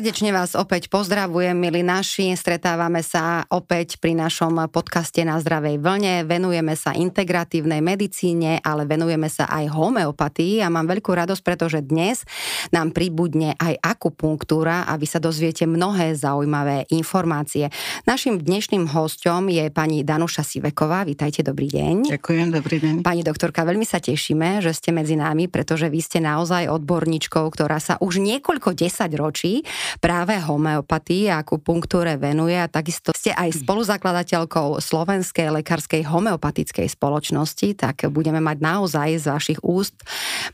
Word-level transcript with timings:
Srdečne 0.00 0.32
vás 0.32 0.56
opäť 0.56 0.88
pozdravujem, 0.88 1.52
milí 1.52 1.84
naši. 1.84 2.32
Stretávame 2.32 3.04
sa 3.04 3.44
opäť 3.52 4.00
pri 4.00 4.16
našom 4.16 4.56
podcaste 4.72 5.20
Na 5.28 5.36
zdravej 5.36 5.76
vlne. 5.76 6.24
Venujeme 6.24 6.72
sa 6.72 6.96
integratívnej 6.96 7.84
medicíne, 7.84 8.64
ale 8.64 8.88
venujeme 8.88 9.28
sa 9.28 9.44
aj 9.44 9.68
homeopatii 9.68 10.64
a 10.64 10.72
mám 10.72 10.88
veľkú 10.88 11.12
radosť, 11.12 11.44
pretože 11.44 11.84
dnes 11.84 12.24
nám 12.72 12.96
pribudne 12.96 13.52
aj 13.60 13.76
akupunktúra 13.76 14.88
a 14.88 14.96
vy 14.96 15.04
sa 15.04 15.20
dozviete 15.20 15.68
mnohé 15.68 16.16
zaujímavé 16.16 16.88
informácie. 16.96 17.68
Našim 18.08 18.40
dnešným 18.40 18.88
hostom 18.96 19.52
je 19.52 19.68
pani 19.68 20.00
Danuša 20.00 20.48
Siveková. 20.48 21.04
Vítajte, 21.04 21.44
dobrý 21.44 21.68
deň. 21.68 22.08
Ďakujem, 22.08 22.48
dobrý 22.56 22.76
deň. 22.80 22.94
Pani 23.04 23.20
doktorka, 23.20 23.68
veľmi 23.68 23.84
sa 23.84 24.00
tešíme, 24.00 24.64
že 24.64 24.72
ste 24.72 24.96
medzi 24.96 25.20
nami, 25.20 25.44
pretože 25.52 25.92
vy 25.92 26.00
ste 26.00 26.24
naozaj 26.24 26.72
odborníčkou, 26.72 27.44
ktorá 27.52 27.76
sa 27.76 28.00
už 28.00 28.16
niekoľko 28.16 28.72
desať 28.72 29.20
ročí 29.20 29.60
práve 29.98 30.38
homeopatii 30.38 31.34
a 31.34 31.42
akupunktúre 31.42 32.14
venuje 32.14 32.54
a 32.54 32.70
takisto 32.70 33.10
ste 33.10 33.34
aj 33.34 33.66
spoluzakladateľkou 33.66 34.78
Slovenskej 34.78 35.50
lekárskej 35.50 36.06
homeopatickej 36.06 36.86
spoločnosti, 36.86 37.74
tak 37.74 38.06
budeme 38.14 38.38
mať 38.38 38.62
naozaj 38.62 39.08
z 39.18 39.26
vašich 39.26 39.60
úst 39.66 39.98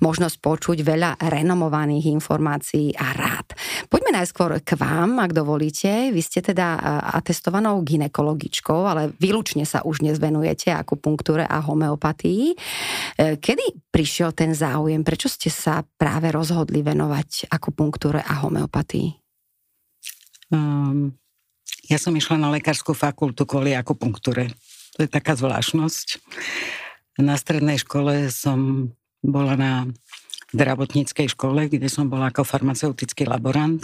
možnosť 0.00 0.36
počuť 0.40 0.78
veľa 0.80 1.20
renomovaných 1.20 2.08
informácií 2.14 2.96
a 2.96 3.12
rád. 3.12 3.52
Poďme 3.92 4.22
najskôr 4.22 4.62
k 4.62 4.78
vám, 4.78 5.20
ak 5.20 5.36
dovolíte. 5.36 6.14
Vy 6.14 6.22
ste 6.22 6.40
teda 6.40 6.78
atestovanou 7.12 7.82
ginekologičkou, 7.82 8.86
ale 8.86 9.12
výlučne 9.18 9.66
sa 9.66 9.82
už 9.82 10.00
dnes 10.06 10.16
venujete 10.22 10.70
akupunktúre 10.70 11.44
a 11.44 11.58
homeopatii. 11.60 12.52
E, 12.52 12.56
kedy 13.40 13.90
prišiel 13.90 14.32
ten 14.36 14.52
záujem? 14.54 15.02
Prečo 15.02 15.26
ste 15.26 15.50
sa 15.50 15.82
práve 15.82 16.30
rozhodli 16.30 16.84
venovať 16.84 17.50
akupunktúre 17.50 18.22
a 18.22 18.46
homeopatii? 18.46 19.26
Um, 20.50 21.16
ja 21.86 21.98
som 21.98 22.14
išla 22.14 22.38
na 22.38 22.50
lekárskú 22.50 22.94
fakultu 22.94 23.46
kvôli 23.46 23.74
akupunktúre. 23.74 24.50
To 24.98 25.06
je 25.06 25.10
taká 25.10 25.38
zvláštnosť. 25.38 26.18
Na 27.22 27.38
strednej 27.38 27.78
škole 27.80 28.28
som 28.30 28.90
bola 29.22 29.54
na 29.54 29.72
zdravotníckej 30.54 31.32
škole, 31.32 31.66
kde 31.66 31.90
som 31.90 32.06
bola 32.06 32.30
ako 32.30 32.46
farmaceutický 32.46 33.26
laborant. 33.26 33.82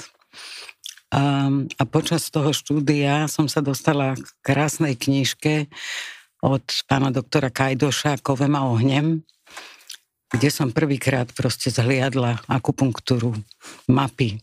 A, 1.12 1.50
a 1.52 1.82
počas 1.84 2.32
toho 2.32 2.54
štúdia 2.56 3.28
som 3.28 3.44
sa 3.50 3.60
dostala 3.60 4.16
k 4.16 4.26
krásnej 4.40 4.96
knižke 4.96 5.68
od 6.40 6.64
pána 6.88 7.12
doktora 7.12 7.52
Kajdoša 7.52 8.24
Kovem 8.24 8.56
ohnem, 8.56 9.06
kde 10.32 10.48
som 10.48 10.72
prvýkrát 10.72 11.28
proste 11.36 11.68
zhliadla 11.68 12.40
akupunktúru, 12.48 13.36
mapy 13.84 14.40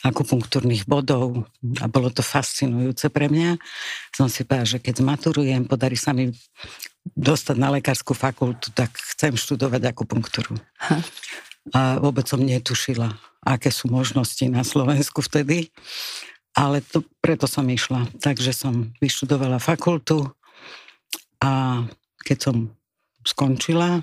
akupunktúrnych 0.00 0.88
bodov 0.88 1.44
a 1.80 1.86
bolo 1.86 2.08
to 2.08 2.24
fascinujúce 2.24 3.12
pre 3.12 3.28
mňa. 3.28 3.60
Som 4.16 4.32
si 4.32 4.48
povedala, 4.48 4.72
že 4.76 4.78
keď 4.80 5.04
zmaturujem, 5.04 5.68
podarí 5.68 5.96
sa 5.96 6.16
mi 6.16 6.32
dostať 7.16 7.56
na 7.60 7.68
lekárskú 7.76 8.16
fakultu, 8.16 8.72
tak 8.72 8.92
chcem 9.16 9.36
študovať 9.36 9.92
akupunktúru. 9.92 10.56
Ha. 10.88 10.96
A 11.76 11.80
vôbec 12.00 12.24
som 12.24 12.40
netušila, 12.40 13.12
aké 13.44 13.68
sú 13.68 13.92
možnosti 13.92 14.42
na 14.48 14.64
Slovensku 14.64 15.20
vtedy, 15.20 15.68
ale 16.56 16.80
to, 16.80 17.04
preto 17.20 17.44
som 17.44 17.68
išla. 17.68 18.08
Takže 18.18 18.56
som 18.56 18.90
vyštudovala 18.98 19.60
fakultu 19.60 20.32
a 21.44 21.84
keď 22.24 22.38
som 22.40 22.56
skončila, 23.24 24.00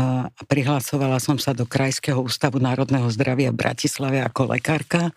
a 0.00 0.32
prihlasovala 0.48 1.20
som 1.20 1.36
sa 1.36 1.52
do 1.52 1.68
Krajského 1.68 2.16
ústavu 2.24 2.56
národného 2.56 3.04
zdravia 3.12 3.52
v 3.52 3.60
Bratislave 3.60 4.24
ako 4.24 4.56
lekárka. 4.56 5.12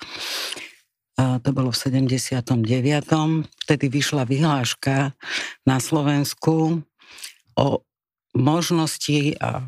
A 1.16 1.40
to 1.40 1.56
bolo 1.56 1.72
v 1.72 2.04
79. 2.04 2.52
Vtedy 3.64 3.86
vyšla 3.88 4.28
vyhláška 4.28 5.16
na 5.64 5.78
Slovensku 5.80 6.84
o 7.56 7.68
možnosti 8.36 9.38
a 9.40 9.64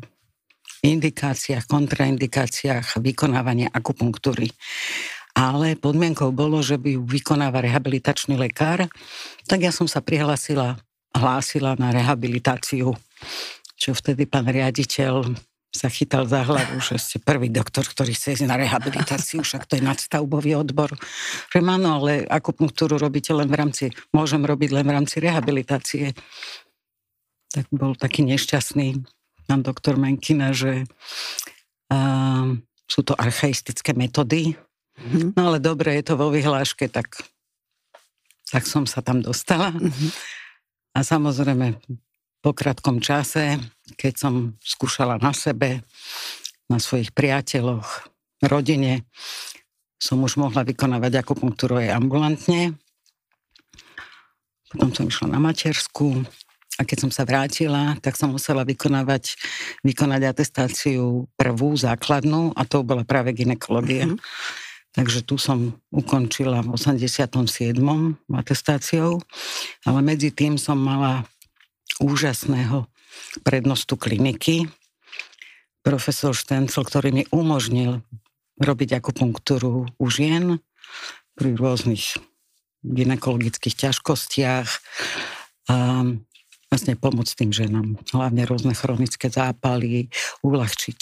indikáciách, 0.84 1.64
kontraindikáciách 1.64 3.00
vykonávania 3.00 3.72
akupunktúry. 3.72 4.52
Ale 5.36 5.80
podmienkou 5.80 6.32
bolo, 6.32 6.60
že 6.60 6.76
by 6.76 6.96
ju 6.96 7.02
vykonáva 7.08 7.64
rehabilitačný 7.64 8.36
lekár, 8.36 8.88
tak 9.48 9.64
ja 9.64 9.72
som 9.72 9.88
sa 9.88 10.04
prihlásila, 10.04 10.76
hlásila 11.12 11.76
na 11.80 11.92
rehabilitáciu 11.92 12.96
čo 13.76 13.92
vtedy 13.92 14.24
pán 14.24 14.48
riaditeľ 14.48 15.36
sa 15.76 15.92
chytal 15.92 16.24
za 16.24 16.40
hlavu, 16.40 16.80
že 16.80 16.96
ste 16.96 17.16
prvý 17.20 17.52
doktor, 17.52 17.84
ktorý 17.84 18.16
chce 18.16 18.40
ísť 18.40 18.48
na 18.48 18.56
rehabilitáciu, 18.56 19.44
však 19.44 19.68
to 19.68 19.76
je 19.76 19.84
nadstavbový 19.84 20.56
odbor. 20.56 20.96
Že 21.52 21.60
áno, 21.60 22.00
ale 22.00 22.24
akupunktúru 22.24 22.96
robíte 22.96 23.36
len 23.36 23.52
v 23.52 23.60
rámci, 23.60 23.84
môžem 24.16 24.40
robiť 24.40 24.72
len 24.72 24.88
v 24.88 24.94
rámci 24.96 25.20
rehabilitácie. 25.20 26.16
Tak 27.52 27.68
bol 27.68 27.92
taký 27.92 28.24
nešťastný 28.24 29.04
pán 29.44 29.60
doktor 29.60 30.00
Menkina, 30.00 30.56
že 30.56 30.88
uh, 31.92 32.56
sú 32.88 33.00
to 33.04 33.12
archaistické 33.12 33.92
metódy. 33.92 34.56
Mm-hmm. 34.96 35.36
No 35.36 35.52
ale 35.52 35.58
dobre, 35.60 35.92
je 36.00 36.04
to 36.08 36.16
vo 36.16 36.32
vyhláške, 36.32 36.88
tak, 36.88 37.20
tak 38.48 38.64
som 38.64 38.88
sa 38.88 39.04
tam 39.04 39.20
dostala. 39.20 39.76
Mm-hmm. 39.76 40.10
A 40.96 40.98
samozrejme, 41.04 41.76
po 42.46 42.54
krátkom 42.54 43.02
čase, 43.02 43.58
keď 43.98 44.14
som 44.22 44.34
skúšala 44.62 45.18
na 45.18 45.34
sebe, 45.34 45.82
na 46.70 46.78
svojich 46.78 47.10
priateľoch, 47.10 48.06
rodine, 48.46 49.02
som 49.98 50.22
už 50.22 50.38
mohla 50.38 50.62
vykonávať 50.62 51.26
akupunktúru 51.26 51.82
aj 51.82 51.98
ambulantne. 51.98 52.78
Potom 54.70 54.94
som 54.94 55.10
išla 55.10 55.34
na 55.34 55.42
matersku 55.42 56.22
a 56.78 56.86
keď 56.86 56.98
som 57.02 57.10
sa 57.10 57.26
vrátila, 57.26 57.98
tak 57.98 58.14
som 58.14 58.30
musela 58.30 58.62
vykonávať, 58.62 59.34
vykonať 59.82 60.22
atestáciu 60.30 61.26
prvú, 61.34 61.74
základnú 61.74 62.54
a 62.54 62.62
to 62.62 62.86
bola 62.86 63.02
práve 63.02 63.34
ginekológia. 63.34 64.06
Mm-hmm. 64.06 64.22
Takže 64.94 65.26
tu 65.26 65.34
som 65.34 65.74
ukončila 65.90 66.62
v 66.62 66.78
87. 66.78 67.74
atestáciou, 68.30 69.18
ale 69.82 69.98
medzi 69.98 70.30
tým 70.30 70.54
som 70.54 70.78
mala 70.78 71.26
úžasného 72.02 72.86
prednostu 73.42 73.96
kliniky, 73.96 74.68
profesor 75.86 76.34
Štencel, 76.34 76.82
ktorý 76.82 77.08
mi 77.14 77.24
umožnil 77.30 78.02
robiť 78.58 78.98
akupunktúru 78.98 79.86
u 79.96 80.06
žien 80.10 80.58
pri 81.36 81.54
rôznych 81.54 82.18
ginekologických 82.82 83.86
ťažkostiach 83.86 84.68
a 85.70 85.76
vlastne 86.66 86.94
pomôcť 86.98 87.32
tým 87.38 87.52
ženám, 87.54 88.02
hlavne 88.10 88.42
rôzne 88.46 88.74
chronické 88.74 89.30
zápaly, 89.30 90.10
uľahčiť 90.42 91.00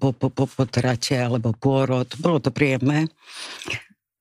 po, 0.00 0.10
po, 0.16 0.28
po 0.32 0.44
potrate 0.48 1.14
alebo 1.14 1.54
pôrod. 1.54 2.08
Bolo 2.18 2.42
to 2.42 2.50
príjemné. 2.50 3.06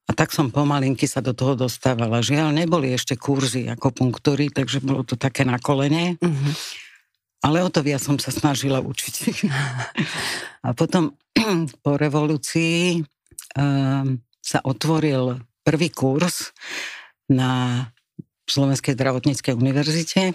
A 0.10 0.12
tak 0.18 0.34
som 0.34 0.50
pomalinky 0.50 1.06
sa 1.06 1.22
do 1.22 1.38
toho 1.38 1.54
dostávala. 1.54 2.26
Žiaľ, 2.26 2.50
neboli 2.50 2.98
ešte 2.98 3.14
kurzy 3.14 3.70
ako 3.70 3.94
punktúry, 3.94 4.50
takže 4.50 4.82
bolo 4.82 5.06
to 5.06 5.14
také 5.14 5.46
na 5.46 5.62
kolene. 5.62 6.18
Uh-huh. 6.18 6.54
Ale 7.46 7.62
o 7.62 7.70
to 7.70 7.86
viac 7.86 8.02
som 8.02 8.18
sa 8.18 8.34
snažila 8.34 8.82
učiť. 8.82 9.46
a 10.66 10.74
potom 10.74 11.14
po 11.86 11.94
revolúcii 11.94 13.06
um, 13.54 14.18
sa 14.42 14.60
otvoril 14.66 15.38
prvý 15.62 15.94
kurz 15.94 16.58
na 17.30 17.86
Slovenskej 18.50 18.98
zdravotníckej 18.98 19.54
univerzite 19.54 20.34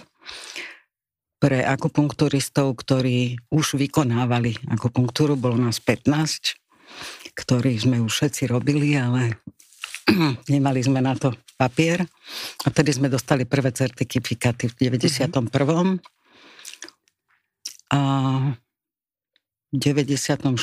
pre 1.35 1.67
akupunkturistov, 1.67 2.79
ktorí 2.79 3.43
už 3.51 3.75
vykonávali 3.75 4.55
akupunktúru. 4.71 5.35
Bolo 5.35 5.59
nás 5.59 5.83
15, 5.83 6.55
ktorí 7.35 7.75
sme 7.75 7.99
už 7.99 8.23
všetci 8.23 8.47
robili, 8.47 8.95
ale 8.95 9.35
Nemali 10.53 10.81
sme 10.85 11.01
na 11.01 11.17
to 11.17 11.33
papier 11.55 12.05
a 12.63 12.67
tedy 12.69 12.93
sme 12.93 13.09
dostali 13.09 13.47
prvé 13.47 13.71
certifikáty 13.73 14.69
v 14.69 14.91
91. 14.91 15.31
Mm-hmm. 15.31 15.97
A 17.95 18.01
v 19.71 19.77
94. 19.77 20.55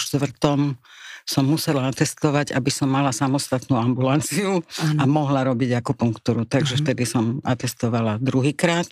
som 1.23 1.44
musela 1.47 1.87
atestovať, 1.91 2.50
aby 2.56 2.71
som 2.73 2.91
mala 2.91 3.15
samostatnú 3.15 3.79
ambulanciu 3.79 4.65
ano. 4.65 4.99
a 4.99 5.05
mohla 5.06 5.47
robiť 5.47 5.79
akupunktúru. 5.79 6.49
Takže 6.49 6.75
uh-huh. 6.79 6.83
vtedy 6.83 7.05
som 7.06 7.38
atestovala 7.47 8.19
druhýkrát. 8.19 8.91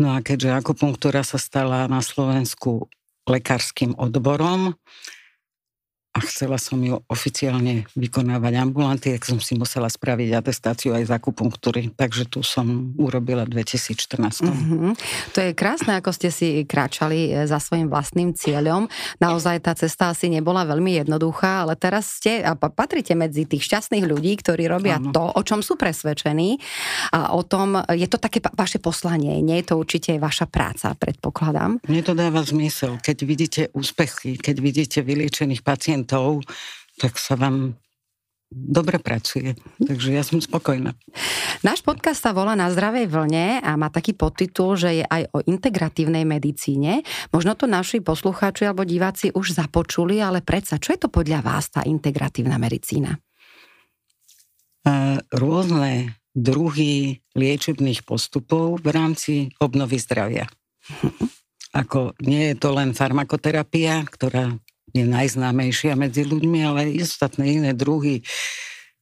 No 0.00 0.16
a 0.16 0.24
keďže 0.24 0.56
akupunktúra 0.56 1.20
sa 1.20 1.36
stala 1.36 1.84
na 1.84 2.00
Slovensku 2.00 2.88
lekárským 3.28 3.92
odborom, 4.00 4.72
a 6.10 6.18
chcela 6.26 6.58
som 6.58 6.82
ju 6.82 6.98
oficiálne 7.06 7.86
vykonávať 7.94 8.52
ambulanty, 8.58 9.14
tak 9.14 9.30
som 9.30 9.38
si 9.38 9.54
musela 9.54 9.86
spraviť 9.86 10.34
atestáciu 10.34 10.90
aj 10.90 11.06
z 11.06 11.12
akupunktúry, 11.14 11.94
takže 11.94 12.26
tu 12.26 12.42
som 12.42 12.90
urobila 12.98 13.46
2014. 13.46 14.42
Mm-hmm. 14.42 14.92
To 15.34 15.38
je 15.38 15.50
krásne, 15.54 15.94
ako 15.94 16.10
ste 16.10 16.34
si 16.34 16.66
kráčali 16.66 17.30
e, 17.30 17.46
za 17.46 17.62
svojim 17.62 17.86
vlastným 17.86 18.34
cieľom. 18.34 18.90
Naozaj 19.22 19.62
tá 19.62 19.72
cesta 19.78 20.10
asi 20.10 20.26
nebola 20.26 20.66
veľmi 20.66 20.98
jednoduchá, 20.98 21.62
ale 21.62 21.78
teraz 21.78 22.18
ste 22.18 22.42
a 22.42 22.58
patrite 22.58 23.14
medzi 23.14 23.46
tých 23.46 23.70
šťastných 23.70 24.02
ľudí, 24.02 24.34
ktorí 24.42 24.66
robia 24.66 24.98
Áno. 24.98 25.14
to, 25.14 25.22
o 25.30 25.42
čom 25.46 25.62
sú 25.62 25.78
presvedčení 25.78 26.58
a 27.14 27.38
o 27.38 27.46
tom, 27.46 27.86
je 27.86 28.10
to 28.10 28.18
také 28.18 28.42
vaše 28.58 28.82
poslanie, 28.82 29.38
nie 29.46 29.62
je 29.62 29.66
to 29.70 29.74
určite 29.78 30.18
vaša 30.18 30.50
práca, 30.50 30.90
predpokladám. 30.98 31.78
Mne 31.86 32.02
to 32.02 32.18
dáva 32.18 32.42
zmysel, 32.42 32.98
keď 32.98 33.16
vidíte 33.22 33.62
úspechy, 33.78 34.34
keď 34.34 34.56
vidíte 34.58 34.98
vyliečených 35.06 35.62
pacientov, 35.62 35.99
klientov, 36.00 36.48
tak 36.96 37.20
sa 37.20 37.36
vám 37.36 37.76
dobre 38.50 38.98
pracuje. 38.98 39.54
Takže 39.78 40.10
ja 40.10 40.26
som 40.26 40.42
spokojná. 40.42 40.96
Náš 41.62 41.86
podcast 41.86 42.18
sa 42.18 42.34
volá 42.34 42.58
Na 42.58 42.66
zdravej 42.66 43.06
vlne 43.06 43.62
a 43.62 43.78
má 43.78 43.92
taký 43.94 44.10
podtitul, 44.16 44.74
že 44.74 44.90
je 45.00 45.04
aj 45.06 45.30
o 45.30 45.38
integratívnej 45.46 46.26
medicíne. 46.26 47.06
Možno 47.30 47.54
to 47.54 47.70
naši 47.70 48.02
poslucháči 48.02 48.66
alebo 48.66 48.82
diváci 48.82 49.30
už 49.30 49.54
započuli, 49.54 50.18
ale 50.18 50.42
predsa, 50.42 50.82
čo 50.82 50.90
je 50.96 51.06
to 51.06 51.08
podľa 51.12 51.46
vás 51.46 51.70
tá 51.70 51.86
integratívna 51.86 52.58
medicína? 52.58 53.22
Rôzne 55.30 56.18
druhy 56.34 57.22
liečebných 57.38 58.02
postupov 58.02 58.82
v 58.82 58.88
rámci 58.90 59.34
obnovy 59.62 60.00
zdravia. 60.02 60.50
Ako 61.70 62.18
nie 62.26 62.50
je 62.50 62.56
to 62.58 62.74
len 62.74 62.98
farmakoterapia, 62.98 64.02
ktorá 64.10 64.58
je 64.90 65.04
najznámejšia 65.06 65.94
medzi 65.94 66.26
ľuďmi, 66.26 66.58
ale 66.66 66.78
aj 66.90 67.06
ostatné 67.06 67.62
iné 67.62 67.70
druhy 67.72 68.22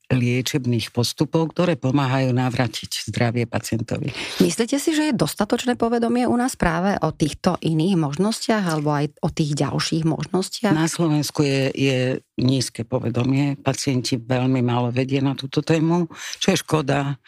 liečebných 0.09 0.89
postupov, 0.89 1.53
ktoré 1.53 1.77
pomáhajú 1.77 2.33
navratiť 2.33 3.13
zdravie 3.13 3.45
pacientovi. 3.45 4.09
Myslíte 4.41 4.81
si, 4.81 4.97
že 4.97 5.13
je 5.13 5.15
dostatočné 5.15 5.77
povedomie 5.77 6.25
u 6.25 6.33
nás 6.33 6.57
práve 6.57 6.97
o 7.05 7.13
týchto 7.13 7.61
iných 7.61 8.01
možnostiach 8.01 8.65
alebo 8.65 8.97
aj 8.97 9.13
o 9.21 9.29
tých 9.29 9.53
ďalších 9.53 10.09
možnostiach? 10.09 10.73
Na 10.73 10.89
Slovensku 10.89 11.45
je, 11.45 11.69
je 11.77 11.99
nízke 12.41 12.89
povedomie. 12.89 13.61
Pacienti 13.61 14.17
veľmi 14.17 14.65
málo 14.65 14.89
vedie 14.89 15.21
na 15.21 15.37
túto 15.37 15.61
tému, 15.61 16.09
čo 16.41 16.57
je 16.57 16.63
škoda, 16.65 17.21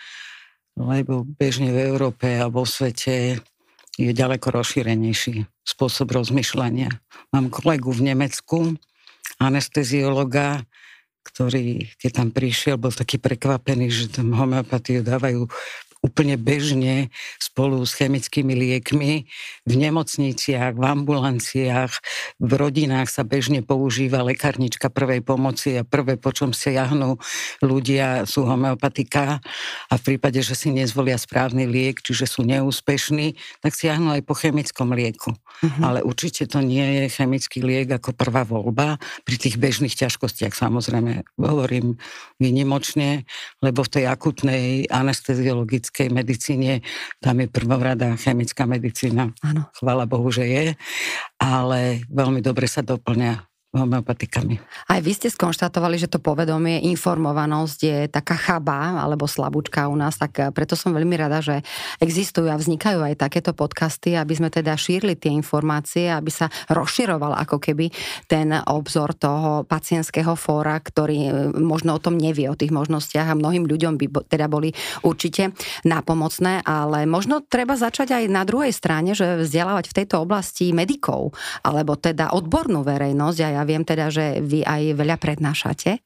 lebo 0.80 1.28
bežne 1.28 1.76
v 1.76 1.84
Európe 1.84 2.40
a 2.40 2.48
vo 2.48 2.64
svete 2.64 3.44
je 4.00 4.10
ďaleko 4.16 4.56
rozšírenejší 4.56 5.44
spôsob 5.70 6.10
rozmýšľania. 6.10 6.90
Mám 7.30 7.54
kolegu 7.54 7.94
v 7.94 8.10
Nemecku, 8.10 8.74
anesteziologa, 9.38 10.66
ktorý, 11.22 11.86
keď 12.00 12.10
tam 12.10 12.28
prišiel, 12.34 12.76
bol 12.80 12.90
taký 12.90 13.22
prekvapený, 13.22 13.86
že 13.92 14.10
tam 14.10 14.34
homeopatiu 14.34 15.06
dávajú 15.06 15.46
úplne 16.00 16.40
bežne 16.40 17.12
spolu 17.36 17.84
s 17.84 17.92
chemickými 17.92 18.56
liekmi 18.56 19.28
v 19.68 19.72
nemocniciach, 19.76 20.72
v 20.72 20.84
ambulanciách, 20.84 21.92
v 22.40 22.52
rodinách 22.56 23.12
sa 23.12 23.20
bežne 23.20 23.60
používa 23.60 24.24
lekárnička 24.24 24.88
prvej 24.88 25.20
pomoci 25.20 25.76
a 25.76 25.84
prvé, 25.84 26.16
po 26.16 26.32
čom 26.32 26.56
sa 26.56 26.72
jahnú 26.72 27.20
ľudia, 27.60 28.24
sú 28.24 28.48
homeopatika 28.48 29.44
a 29.92 29.94
v 30.00 30.02
prípade, 30.02 30.40
že 30.40 30.56
si 30.56 30.72
nezvolia 30.72 31.20
správny 31.20 31.68
liek, 31.68 32.00
čiže 32.00 32.24
sú 32.24 32.48
neúspešní, 32.48 33.36
tak 33.60 33.76
siahnu 33.76 34.16
aj 34.16 34.24
po 34.24 34.32
chemickom 34.32 34.96
lieku. 34.96 35.36
Uh-huh. 35.36 35.82
Ale 35.84 36.00
určite 36.00 36.48
to 36.48 36.64
nie 36.64 37.04
je 37.04 37.12
chemický 37.12 37.60
liek 37.60 37.92
ako 37.92 38.16
prvá 38.16 38.48
voľba. 38.48 38.96
Pri 39.28 39.36
tých 39.36 39.60
bežných 39.60 39.92
ťažkostiach 39.92 40.56
samozrejme 40.56 41.28
hovorím 41.36 42.00
vynimočne, 42.40 43.28
lebo 43.60 43.84
v 43.84 43.92
tej 44.00 44.04
akutnej 44.08 44.88
anesteziologickej 44.88 45.89
klasickej 45.90 46.08
medicíne, 46.14 46.72
tam 47.18 47.42
je 47.42 47.50
prvorada 47.50 48.14
chemická 48.14 48.62
medicína. 48.64 49.34
Áno. 49.42 49.66
Chvala 49.74 50.06
Bohu, 50.06 50.30
že 50.30 50.46
je, 50.46 50.64
ale 51.42 52.06
veľmi 52.06 52.38
dobre 52.38 52.70
sa 52.70 52.86
doplňa 52.86 53.49
homeopatikami. 53.70 54.58
Aj 54.90 54.98
vy 54.98 55.14
ste 55.14 55.30
skonštatovali, 55.30 55.94
že 55.94 56.10
to 56.10 56.18
povedomie, 56.18 56.82
informovanosť 56.90 57.78
je 57.78 57.98
taká 58.10 58.34
chaba 58.34 58.98
alebo 58.98 59.30
slabúčka 59.30 59.86
u 59.86 59.94
nás, 59.94 60.18
tak 60.18 60.32
eh, 60.42 60.50
preto 60.50 60.74
som 60.74 60.90
veľmi 60.90 61.14
rada, 61.14 61.38
že 61.38 61.62
existujú 62.02 62.50
a 62.50 62.58
vznikajú 62.58 62.98
aj 62.98 63.22
takéto 63.22 63.54
podcasty, 63.54 64.18
aby 64.18 64.34
sme 64.34 64.50
teda 64.50 64.74
šírili 64.74 65.14
tie 65.14 65.30
informácie, 65.30 66.10
aby 66.10 66.34
sa 66.34 66.50
rozširoval 66.66 67.38
ako 67.46 67.62
keby 67.62 67.94
ten 68.26 68.50
obzor 68.66 69.14
toho 69.14 69.62
pacientského 69.62 70.34
fóra, 70.34 70.74
ktorý 70.82 71.18
eh, 71.22 71.32
možno 71.54 71.94
o 71.94 72.02
tom 72.02 72.18
nevie, 72.18 72.50
o 72.50 72.58
tých 72.58 72.74
možnostiach 72.74 73.30
a 73.30 73.38
mnohým 73.38 73.70
ľuďom 73.70 73.94
by 73.94 74.06
teda 74.26 74.50
boli 74.50 74.74
určite 75.06 75.54
napomocné, 75.86 76.66
ale 76.66 77.06
možno 77.06 77.38
treba 77.46 77.78
začať 77.78 78.18
aj 78.18 78.24
na 78.26 78.42
druhej 78.42 78.74
strane, 78.74 79.14
že 79.14 79.46
vzdelávať 79.46 79.94
v 79.94 79.96
tejto 80.02 80.26
oblasti 80.26 80.74
medikov, 80.74 81.38
alebo 81.62 81.94
teda 81.94 82.34
odbornú 82.34 82.82
verejnosť 82.82 83.38
a 83.46 83.59
ja 83.60 83.68
viem 83.68 83.84
teda, 83.84 84.08
že 84.08 84.40
vy 84.40 84.64
aj 84.64 84.96
veľa 84.96 85.20
prednášate. 85.20 86.00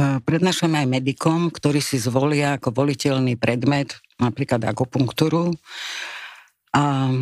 Prednášame 0.00 0.80
aj 0.80 0.88
medikom, 0.88 1.52
ktorí 1.52 1.84
si 1.84 2.00
zvolia 2.00 2.56
ako 2.56 2.72
voliteľný 2.72 3.36
predmet, 3.36 4.00
napríklad 4.16 4.64
akupunktúru. 4.64 5.52
A 6.72 7.12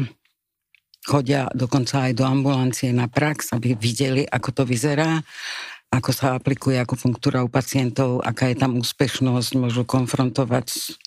chodia 1.09 1.49
dokonca 1.57 2.07
aj 2.07 2.13
do 2.15 2.23
ambulancie 2.29 2.93
na 2.93 3.11
prax, 3.11 3.51
aby 3.57 3.75
videli, 3.75 4.23
ako 4.29 4.63
to 4.63 4.63
vyzerá, 4.69 5.25
ako 5.89 6.13
sa 6.13 6.37
aplikuje 6.37 6.77
akupunktúra 6.77 7.41
u 7.41 7.49
pacientov, 7.49 8.21
aká 8.21 8.53
je 8.53 8.61
tam 8.61 8.77
úspešnosť, 8.77 9.51
môžu 9.57 9.89
konfrontovať 9.89 11.01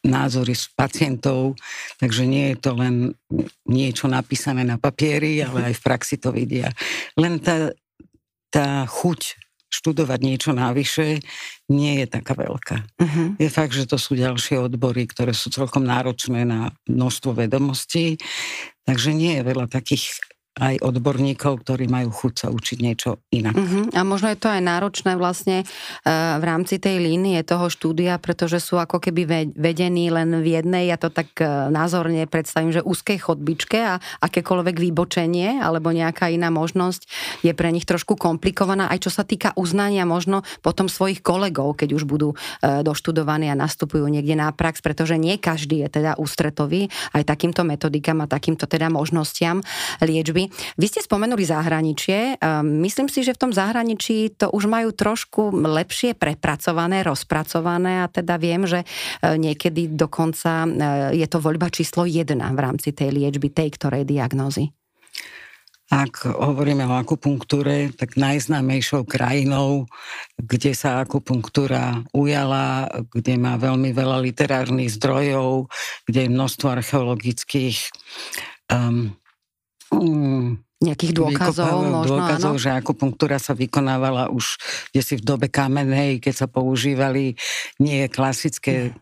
názory 0.00 0.56
s 0.56 0.72
pacientov, 0.72 1.60
takže 2.00 2.24
nie 2.24 2.52
je 2.52 2.56
to 2.56 2.72
len 2.72 3.12
niečo 3.68 4.08
napísané 4.08 4.64
na 4.64 4.80
papieri, 4.80 5.44
ale 5.44 5.72
aj 5.72 5.74
v 5.76 5.84
praxi 5.84 6.16
to 6.16 6.32
vidia. 6.32 6.72
Len 7.20 7.36
tá 7.36 7.68
tá 8.54 8.86
chuť 8.86 9.34
študovať 9.74 10.20
niečo 10.22 10.54
navyše 10.54 11.18
nie 11.66 11.98
je 11.98 12.06
taká 12.06 12.38
veľká. 12.38 12.76
Uh-huh. 13.02 13.34
Je 13.42 13.50
fakt, 13.50 13.74
že 13.74 13.90
to 13.90 13.98
sú 13.98 14.14
ďalšie 14.14 14.62
odbory, 14.62 15.10
ktoré 15.10 15.34
sú 15.34 15.50
celkom 15.50 15.82
náročné 15.82 16.46
na 16.46 16.70
množstvo 16.86 17.34
vedomostí, 17.34 18.22
takže 18.86 19.10
nie 19.10 19.34
je 19.34 19.42
veľa 19.42 19.66
takých 19.66 20.22
aj 20.54 20.86
odborníkov, 20.86 21.66
ktorí 21.66 21.90
majú 21.90 22.14
chuť 22.14 22.46
sa 22.46 22.48
učiť 22.54 22.78
niečo 22.78 23.26
inak. 23.34 23.58
Uh-huh. 23.58 23.90
A 23.90 24.06
možno 24.06 24.30
je 24.30 24.38
to 24.38 24.46
aj 24.46 24.62
náročné 24.62 25.18
vlastne 25.18 25.66
uh, 25.66 26.38
v 26.38 26.44
rámci 26.46 26.78
tej 26.78 27.02
línie 27.02 27.42
toho 27.42 27.66
štúdia, 27.66 28.22
pretože 28.22 28.62
sú 28.62 28.78
ako 28.78 29.02
keby 29.02 29.50
vedení 29.50 30.14
len 30.14 30.30
v 30.38 30.54
jednej, 30.54 30.94
ja 30.94 30.98
to 30.98 31.10
tak 31.10 31.34
uh, 31.42 31.66
názorne 31.74 32.22
predstavím, 32.30 32.70
že 32.70 32.86
úzkej 32.86 33.18
chodbičke 33.26 33.78
a 33.82 33.98
akékoľvek 34.22 34.78
výbočenie 34.78 35.58
alebo 35.58 35.90
nejaká 35.90 36.30
iná 36.30 36.54
možnosť 36.54 37.02
je 37.42 37.50
pre 37.50 37.74
nich 37.74 37.82
trošku 37.82 38.14
komplikovaná, 38.14 38.86
aj 38.94 39.10
čo 39.10 39.10
sa 39.10 39.26
týka 39.26 39.50
uznania 39.58 40.06
možno 40.06 40.46
potom 40.62 40.86
svojich 40.86 41.18
kolegov, 41.18 41.82
keď 41.82 41.98
už 41.98 42.06
budú 42.06 42.38
uh, 42.38 42.86
doštudovaní 42.86 43.50
a 43.50 43.58
nastupujú 43.58 44.06
niekde 44.06 44.38
na 44.38 44.54
prax, 44.54 44.78
pretože 44.78 45.18
nie 45.18 45.34
každý 45.34 45.82
je 45.82 45.98
teda 45.98 46.14
ústretový 46.14 46.86
aj 47.10 47.26
takýmto 47.26 47.66
metodikám 47.66 48.22
a 48.22 48.30
takýmto 48.30 48.70
teda 48.70 48.86
možnostiam 48.86 49.58
liečby. 49.98 50.43
Vy 50.80 50.86
ste 50.90 51.00
spomenuli 51.04 51.44
zahraničie. 51.46 52.40
Myslím 52.62 53.08
si, 53.08 53.22
že 53.22 53.36
v 53.36 53.42
tom 53.48 53.52
zahraničí 53.52 54.34
to 54.34 54.50
už 54.50 54.66
majú 54.66 54.90
trošku 54.90 55.52
lepšie 55.54 56.16
prepracované, 56.16 57.04
rozpracované 57.04 58.04
a 58.04 58.10
teda 58.10 58.40
viem, 58.40 58.64
že 58.64 58.82
e, 58.82 58.86
niekedy 59.36 59.92
dokonca 59.92 60.64
e, 60.64 60.68
je 61.18 61.26
to 61.28 61.38
voľba 61.38 61.68
číslo 61.70 62.08
jedna 62.08 62.50
v 62.52 62.62
rámci 62.62 62.94
tej 62.94 63.12
liečby, 63.12 63.50
tej 63.50 63.74
ktorej 63.76 64.08
diagnózy. 64.08 64.72
Ak 65.92 66.24
hovoríme 66.24 66.88
o 66.88 66.96
akupunktúre, 66.96 67.92
tak 67.92 68.16
najznámejšou 68.16 69.04
krajinou, 69.04 69.84
kde 70.40 70.72
sa 70.72 71.04
akupunktúra 71.04 72.00
ujala, 72.16 72.88
kde 73.12 73.36
má 73.36 73.60
veľmi 73.60 73.92
veľa 73.92 74.24
literárnych 74.24 74.96
zdrojov, 74.96 75.68
kde 76.08 76.24
je 76.24 76.34
množstvo 76.34 76.66
archeologických 76.72 77.78
um, 78.72 79.12
Mm, 80.00 80.64
nejakých 80.84 81.12
dôkazov 81.16 81.80
možno, 81.80 82.18
dôkazov, 82.18 82.54
áno? 82.56 82.62
že 82.62 82.70
akupunktúra 82.74 83.40
sa 83.40 83.56
vykonávala 83.56 84.28
už 84.28 84.60
si 84.92 85.14
v 85.16 85.22
dobe 85.24 85.48
kamenej, 85.48 86.20
keď 86.20 86.34
sa 86.44 86.46
používali 86.50 87.38
nie 87.80 88.04
klasické 88.12 88.92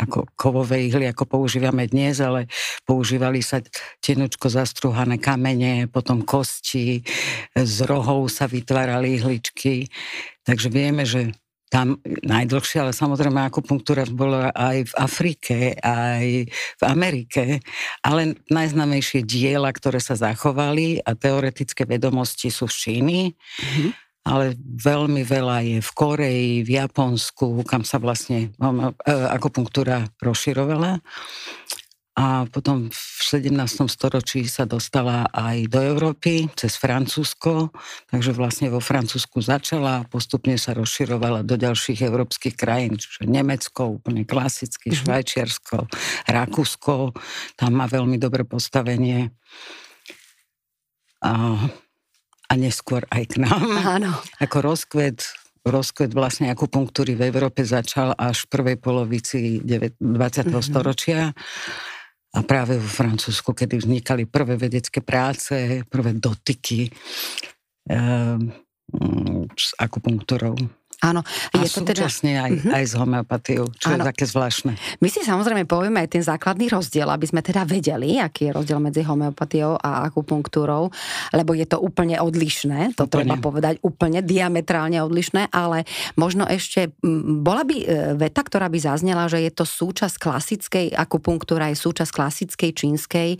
ako 0.00 0.24
kovové 0.32 0.88
ihly, 0.88 1.04
ako 1.12 1.28
používame 1.28 1.84
dnes, 1.84 2.24
ale 2.24 2.48
používali 2.88 3.44
sa 3.44 3.60
tenučko 4.00 4.48
zastruhané 4.48 5.20
kamene, 5.20 5.92
potom 5.92 6.24
kosti, 6.24 7.04
z 7.52 7.76
rohov 7.84 8.32
sa 8.32 8.48
vytvárali 8.48 9.20
ihličky. 9.20 9.92
Takže 10.40 10.72
vieme, 10.72 11.04
že 11.04 11.36
tam 11.70 12.02
najdlhšie, 12.04 12.82
ale 12.82 12.92
samozrejme 12.92 13.46
akupunktúra 13.46 14.02
bola 14.10 14.50
aj 14.50 14.90
v 14.90 14.94
Afrike, 14.98 15.56
aj 15.78 16.50
v 16.50 16.82
Amerike, 16.82 17.62
ale 18.02 18.34
najznamejšie 18.50 19.22
diela, 19.22 19.70
ktoré 19.70 20.02
sa 20.02 20.18
zachovali 20.18 20.98
a 20.98 21.14
teoretické 21.14 21.86
vedomosti 21.86 22.50
sú 22.50 22.66
z 22.66 22.76
Číny. 22.76 23.18
Mm-hmm. 23.32 23.90
Ale 24.20 24.52
veľmi 24.60 25.24
veľa 25.24 25.64
je 25.64 25.78
v 25.80 25.90
Koreji, 25.96 26.54
v 26.60 26.76
Japonsku, 26.76 27.64
kam 27.64 27.88
sa 27.88 27.96
vlastne 27.96 28.52
e, 28.52 29.14
akupunktúra 29.32 30.12
rozširovala. 30.20 31.00
A 32.20 32.44
potom 32.52 32.92
v 32.92 33.20
17. 33.24 33.88
storočí 33.88 34.44
sa 34.44 34.68
dostala 34.68 35.24
aj 35.32 35.72
do 35.72 35.80
Európy 35.80 36.52
cez 36.52 36.76
Francúzsko, 36.76 37.72
takže 38.12 38.36
vlastne 38.36 38.68
vo 38.68 38.76
Francúzsku 38.76 39.40
začala 39.40 40.04
a 40.04 40.06
postupne 40.06 40.60
sa 40.60 40.76
rozširovala 40.76 41.48
do 41.48 41.56
ďalších 41.56 42.04
európskych 42.04 42.60
krajín, 42.60 43.00
čiže 43.00 43.24
Nemecko, 43.24 43.96
úplne 43.96 44.28
klasicky, 44.28 44.92
mm-hmm. 44.92 45.00
Švajčiarsko, 45.00 45.76
Rakúsko, 46.28 47.16
tam 47.56 47.70
má 47.72 47.88
veľmi 47.88 48.20
dobré 48.20 48.44
postavenie. 48.44 49.32
A, 51.24 51.56
a 52.36 52.52
neskôr 52.52 53.08
aj 53.08 53.32
k 53.32 53.48
nám. 53.48 53.64
Áno. 53.96 54.12
Ako 54.44 54.60
rozkvet 54.60 55.24
rozkvet 55.60 56.16
vlastne 56.16 56.48
akupunktúry 56.48 57.12
v 57.12 57.28
Európe 57.28 57.60
začal 57.60 58.16
až 58.16 58.48
v 58.48 58.48
prvej 58.48 58.76
polovici 58.80 59.60
20. 59.60 60.00
Mm-hmm. 60.00 60.64
storočia 60.64 61.36
a 62.30 62.42
práve 62.46 62.78
vo 62.78 62.86
Francúzsku, 62.86 63.52
kedy 63.52 63.76
vznikali 63.76 64.26
prvé 64.26 64.56
vedecké 64.56 65.02
práce, 65.02 65.82
prvé 65.90 66.14
dotyky 66.14 66.90
um, 67.90 68.52
s 69.58 69.74
akupunktúrou. 69.78 70.54
Áno. 71.00 71.24
Je 71.56 71.64
a 71.64 71.72
to 71.72 71.80
teda... 71.80 72.04
aj, 72.12 72.52
uh-huh. 72.60 72.76
aj 72.76 72.84
s 72.84 72.92
homeopatiou, 72.92 73.64
čo 73.72 73.88
Áno. 73.88 74.04
je 74.04 74.08
také 74.12 74.24
zvláštne. 74.28 74.76
My 75.00 75.08
si 75.08 75.24
samozrejme 75.24 75.64
povieme 75.64 76.04
aj 76.04 76.08
ten 76.12 76.20
základný 76.20 76.68
rozdiel, 76.68 77.08
aby 77.08 77.24
sme 77.24 77.40
teda 77.40 77.64
vedeli, 77.64 78.20
aký 78.20 78.52
je 78.52 78.52
rozdiel 78.52 78.84
medzi 78.84 79.00
homeopatiou 79.00 79.80
a 79.80 80.04
akupunktúrou, 80.04 80.92
lebo 81.32 81.56
je 81.56 81.64
to 81.64 81.80
úplne 81.80 82.20
odlišné, 82.20 83.00
to 83.00 83.08
úplne. 83.08 83.32
treba 83.32 83.34
povedať, 83.40 83.80
úplne 83.80 84.20
diametrálne 84.20 85.00
odlišné, 85.00 85.48
ale 85.48 85.88
možno 86.20 86.44
ešte, 86.44 86.92
bola 87.40 87.64
by 87.64 87.76
e, 87.80 87.86
veta, 88.20 88.44
ktorá 88.44 88.68
by 88.68 88.76
zaznela, 88.76 89.24
že 89.32 89.40
je 89.40 89.52
to 89.56 89.64
súčasť 89.64 90.20
klasickej, 90.20 90.86
akupunktúra 90.92 91.72
je 91.72 91.80
súčasť 91.80 92.12
klasickej 92.12 92.70
čínskej 92.76 93.30
e, 93.34 93.38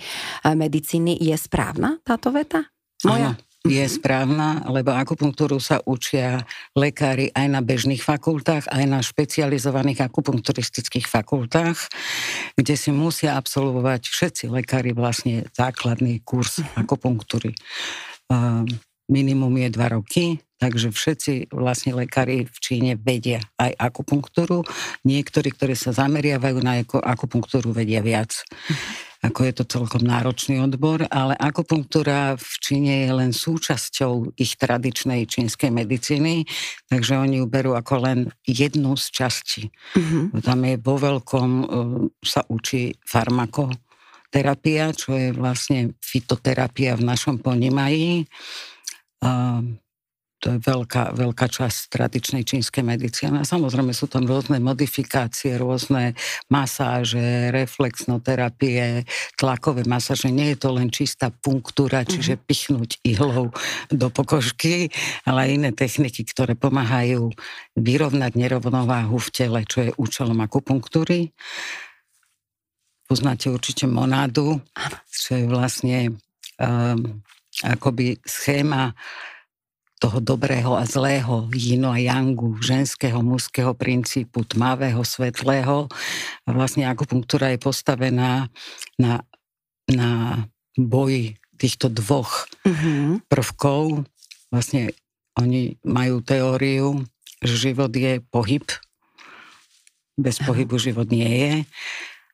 medicíny. 0.56 1.20
Je 1.20 1.36
správna 1.36 2.00
táto 2.00 2.32
veta? 2.32 2.64
Moja? 3.04 3.36
Áno 3.36 3.49
je 3.60 3.84
správna, 3.84 4.64
lebo 4.72 4.96
akupunktúru 4.96 5.60
sa 5.60 5.84
učia 5.84 6.48
lekári 6.72 7.28
aj 7.36 7.46
na 7.52 7.60
bežných 7.60 8.00
fakultách, 8.00 8.64
aj 8.72 8.84
na 8.88 9.04
špecializovaných 9.04 10.08
akupunkturistických 10.08 11.04
fakultách, 11.04 11.76
kde 12.56 12.74
si 12.74 12.88
musia 12.88 13.36
absolvovať 13.36 14.08
všetci 14.08 14.44
lekári 14.48 14.96
vlastne 14.96 15.44
základný 15.52 16.24
kurz 16.24 16.64
mhm. 16.64 16.68
akupunktúry. 16.80 17.52
Minimum 19.10 19.66
je 19.66 19.68
dva 19.74 19.90
roky, 19.90 20.38
takže 20.62 20.94
všetci 20.94 21.50
vlastne 21.50 21.98
lekári 21.98 22.46
v 22.46 22.58
Číne 22.62 22.92
vedia 22.94 23.42
aj 23.58 23.74
akupunktúru. 23.76 24.62
Niektorí, 25.02 25.50
ktorí 25.50 25.74
sa 25.74 25.90
zameriavajú 25.90 26.56
na 26.62 26.80
akupunktúru, 26.80 27.74
vedia 27.74 28.00
viac. 28.00 28.40
Mhm 28.70 29.09
ako 29.20 29.40
je 29.44 29.52
to 29.52 29.64
celkom 29.68 30.00
náročný 30.00 30.64
odbor, 30.64 31.04
ale 31.12 31.36
akupunktúra 31.36 32.40
v 32.40 32.52
Číne 32.60 33.04
je 33.04 33.10
len 33.12 33.30
súčasťou 33.36 34.32
ich 34.40 34.56
tradičnej 34.56 35.28
čínskej 35.28 35.68
medicíny, 35.68 36.48
takže 36.88 37.20
oni 37.20 37.44
ju 37.44 37.46
berú 37.46 37.76
ako 37.76 37.94
len 38.00 38.18
jednu 38.48 38.96
z 38.96 39.06
častí. 39.12 39.62
Mm-hmm. 39.92 40.40
Tam 40.40 40.60
je 40.64 40.74
vo 40.80 40.96
veľkom, 40.96 41.50
e, 41.52 41.64
sa 42.24 42.48
učí 42.48 42.96
farmakoterapia, 43.04 44.96
čo 44.96 45.12
je 45.12 45.36
vlastne 45.36 45.92
fitoterapia 46.00 46.96
v 46.96 47.04
našom 47.04 47.44
ponímaní 47.44 48.24
to 50.40 50.56
je 50.56 50.58
veľká, 50.64 51.12
veľká 51.12 51.46
časť 51.52 51.92
tradičnej 51.92 52.48
čínskej 52.48 52.80
medicíny. 52.80 53.44
A 53.44 53.44
samozrejme 53.44 53.92
sú 53.92 54.08
tam 54.08 54.24
rôzne 54.24 54.56
modifikácie, 54.56 55.60
rôzne 55.60 56.16
masáže, 56.48 57.52
reflexnoterapie, 57.52 59.04
tlakové 59.36 59.84
masáže. 59.84 60.32
Nie 60.32 60.56
je 60.56 60.64
to 60.64 60.68
len 60.72 60.88
čistá 60.88 61.28
punktúra, 61.28 62.08
čiže 62.08 62.40
mm-hmm. 62.40 62.48
pichnúť 62.48 62.90
ihlou 63.04 63.52
do 63.92 64.08
pokožky, 64.08 64.88
ale 65.28 65.44
aj 65.44 65.50
iné 65.60 65.70
techniky, 65.76 66.24
ktoré 66.24 66.56
pomáhajú 66.56 67.28
vyrovnať 67.76 68.32
nerovnováhu 68.32 69.20
v 69.20 69.28
tele, 69.28 69.60
čo 69.68 69.92
je 69.92 69.96
účelom 70.00 70.40
akupunktúry. 70.40 71.36
Poznáte 73.04 73.52
určite 73.52 73.84
monádu, 73.84 74.56
čo 75.12 75.36
je 75.36 75.44
vlastne 75.44 76.16
um, 76.56 77.20
akoby 77.60 78.16
schéma 78.24 78.96
toho 80.00 80.16
dobrého 80.24 80.80
a 80.80 80.88
zlého, 80.88 81.52
jino 81.52 81.92
a 81.92 82.00
yangu, 82.00 82.56
ženského, 82.64 83.20
mužského 83.20 83.76
princípu, 83.76 84.48
tmavého, 84.48 85.04
svetlého. 85.04 85.92
A 86.44 86.48
vlastne 86.56 86.88
akupunktúra 86.88 87.52
je 87.52 87.60
postavená 87.60 88.48
na, 88.96 89.20
na 89.92 90.40
boji 90.72 91.36
týchto 91.60 91.92
dvoch 91.92 92.48
mm-hmm. 92.64 93.28
prvkov. 93.28 94.08
Vlastne 94.48 94.96
oni 95.36 95.76
majú 95.84 96.24
teóriu, 96.24 97.04
že 97.44 97.70
život 97.70 97.92
je 97.92 98.24
pohyb. 98.32 98.64
Bez 100.16 100.40
pohybu 100.40 100.80
život 100.80 101.12
nie 101.12 101.28
je. 101.28 101.54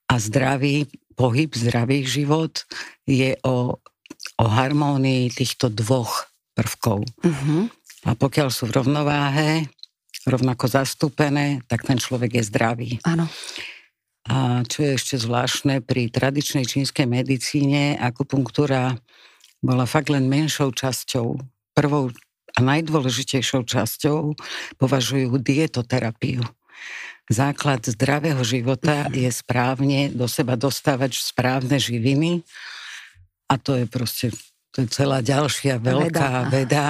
A 0.07 0.23
zdravý 0.23 0.87
pohyb, 1.19 1.51
zdravý 1.51 2.07
život 2.07 2.63
je 3.11 3.35
o, 3.43 3.83
o 4.39 4.45
harmónii 4.47 5.35
týchto 5.35 5.67
dvoch 5.67 6.31
prvkov. 6.57 7.05
Uh-huh. 7.05 7.69
A 8.09 8.17
pokiaľ 8.17 8.49
sú 8.49 8.65
v 8.67 8.81
rovnováhe, 8.81 9.69
rovnako 10.27 10.67
zastúpené, 10.67 11.63
tak 11.69 11.85
ten 11.85 12.01
človek 12.01 12.41
je 12.41 12.43
zdravý. 12.49 12.91
Áno. 13.05 13.29
A 14.27 14.67
čo 14.67 14.83
je 14.83 14.99
ešte 14.99 15.15
zvláštne, 15.23 15.85
pri 15.87 16.11
tradičnej 16.11 16.67
čínskej 16.67 17.07
medicíne 17.07 17.95
akupunktúra 17.95 18.99
bola 19.63 19.87
fakt 19.87 20.11
len 20.11 20.27
menšou 20.27 20.75
časťou. 20.75 21.39
Prvou 21.77 22.11
a 22.57 22.59
najdôležitejšou 22.65 23.69
časťou 23.69 24.33
považujú 24.81 25.37
dietoterapiu. 25.39 26.41
Základ 27.29 27.85
zdravého 27.85 28.41
života 28.47 29.11
je 29.13 29.29
správne 29.29 30.15
do 30.15 30.25
seba 30.31 30.57
dostávať 30.57 31.21
správne 31.21 31.77
živiny 31.77 32.47
a 33.51 33.59
to 33.59 33.77
je 33.77 33.85
proste 33.91 34.27
to 34.77 34.85
je 34.85 34.93
celá 34.93 35.25
ďalšia 35.25 35.81
veľká 35.81 36.53
veda, 36.53 36.53
veda 36.53 36.87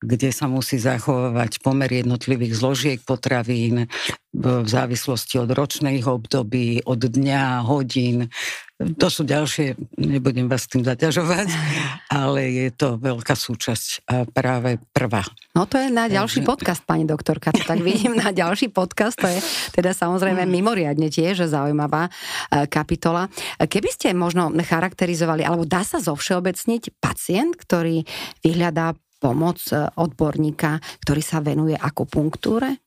kde 0.00 0.28
sa 0.28 0.44
musí 0.44 0.76
zachovávať 0.76 1.64
pomer 1.64 1.88
jednotlivých 1.88 2.54
zložiek 2.56 2.98
potravín 3.00 3.88
v 4.36 4.68
závislosti 4.68 5.40
od 5.40 5.48
ročných 5.48 6.04
období, 6.04 6.84
od 6.84 7.00
dňa, 7.00 7.64
hodín, 7.64 8.28
to 8.76 9.08
sú 9.08 9.24
ďalšie, 9.24 9.72
nebudem 9.96 10.52
vás 10.52 10.68
tým 10.68 10.84
zaťažovať, 10.84 11.48
ale 12.12 12.52
je 12.52 12.68
to 12.76 13.00
veľká 13.00 13.32
súčasť 13.32 14.04
a 14.04 14.28
práve 14.28 14.76
prvá. 14.92 15.24
No 15.56 15.64
to 15.64 15.80
je 15.80 15.88
na 15.88 16.12
ďalší 16.12 16.44
podcast, 16.44 16.84
pani 16.84 17.08
doktorka, 17.08 17.56
to 17.56 17.64
tak 17.64 17.80
vidím 17.80 18.20
na 18.20 18.36
ďalší 18.36 18.68
podcast, 18.68 19.16
to 19.16 19.32
je 19.32 19.40
teda 19.72 19.96
samozrejme 19.96 20.44
mm. 20.44 20.50
mimoriadne 20.52 21.08
tiež 21.08 21.48
zaujímavá 21.48 22.12
e, 22.12 22.68
kapitola. 22.68 23.32
Keby 23.56 23.88
ste 23.88 24.12
možno 24.12 24.52
charakterizovali, 24.52 25.40
alebo 25.40 25.64
dá 25.64 25.80
sa 25.80 25.96
zovšeobecniť 25.96 27.00
pacient, 27.00 27.56
ktorý 27.56 28.04
vyhľadá 28.44 28.92
pomoc 29.26 29.58
e, 29.74 29.90
odborníka, 29.98 30.78
ktorý 31.02 31.22
sa 31.22 31.42
venuje 31.42 31.74
akupunktúre? 31.74 32.78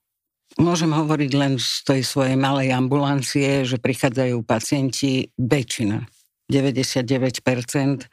Môžem 0.56 0.96
hovoriť 0.96 1.32
len 1.36 1.60
z 1.60 1.84
tej 1.84 2.02
svojej 2.08 2.40
malej 2.40 2.72
ambulancie, 2.72 3.68
že 3.68 3.78
prichádzajú 3.78 4.42
pacienti 4.48 5.28
väčšina, 5.36 6.08
99%, 6.48 8.08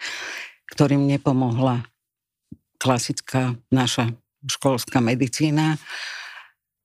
ktorým 0.75 1.02
nepomohla 1.06 1.87
klasická 2.76 3.56
naša 3.73 4.12
školská 4.45 5.00
medicína, 5.00 5.80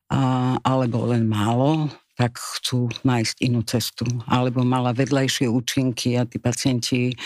a, 0.08 0.56
alebo 0.64 1.04
len 1.10 1.28
málo, 1.28 1.92
tak 2.16 2.38
chcú 2.38 2.88
nájsť 3.04 3.36
inú 3.44 3.66
cestu. 3.68 4.06
Alebo 4.30 4.64
mala 4.64 4.96
vedľajšie 4.96 5.50
účinky 5.50 6.16
a 6.16 6.24
tí 6.24 6.38
pacienti 6.38 7.18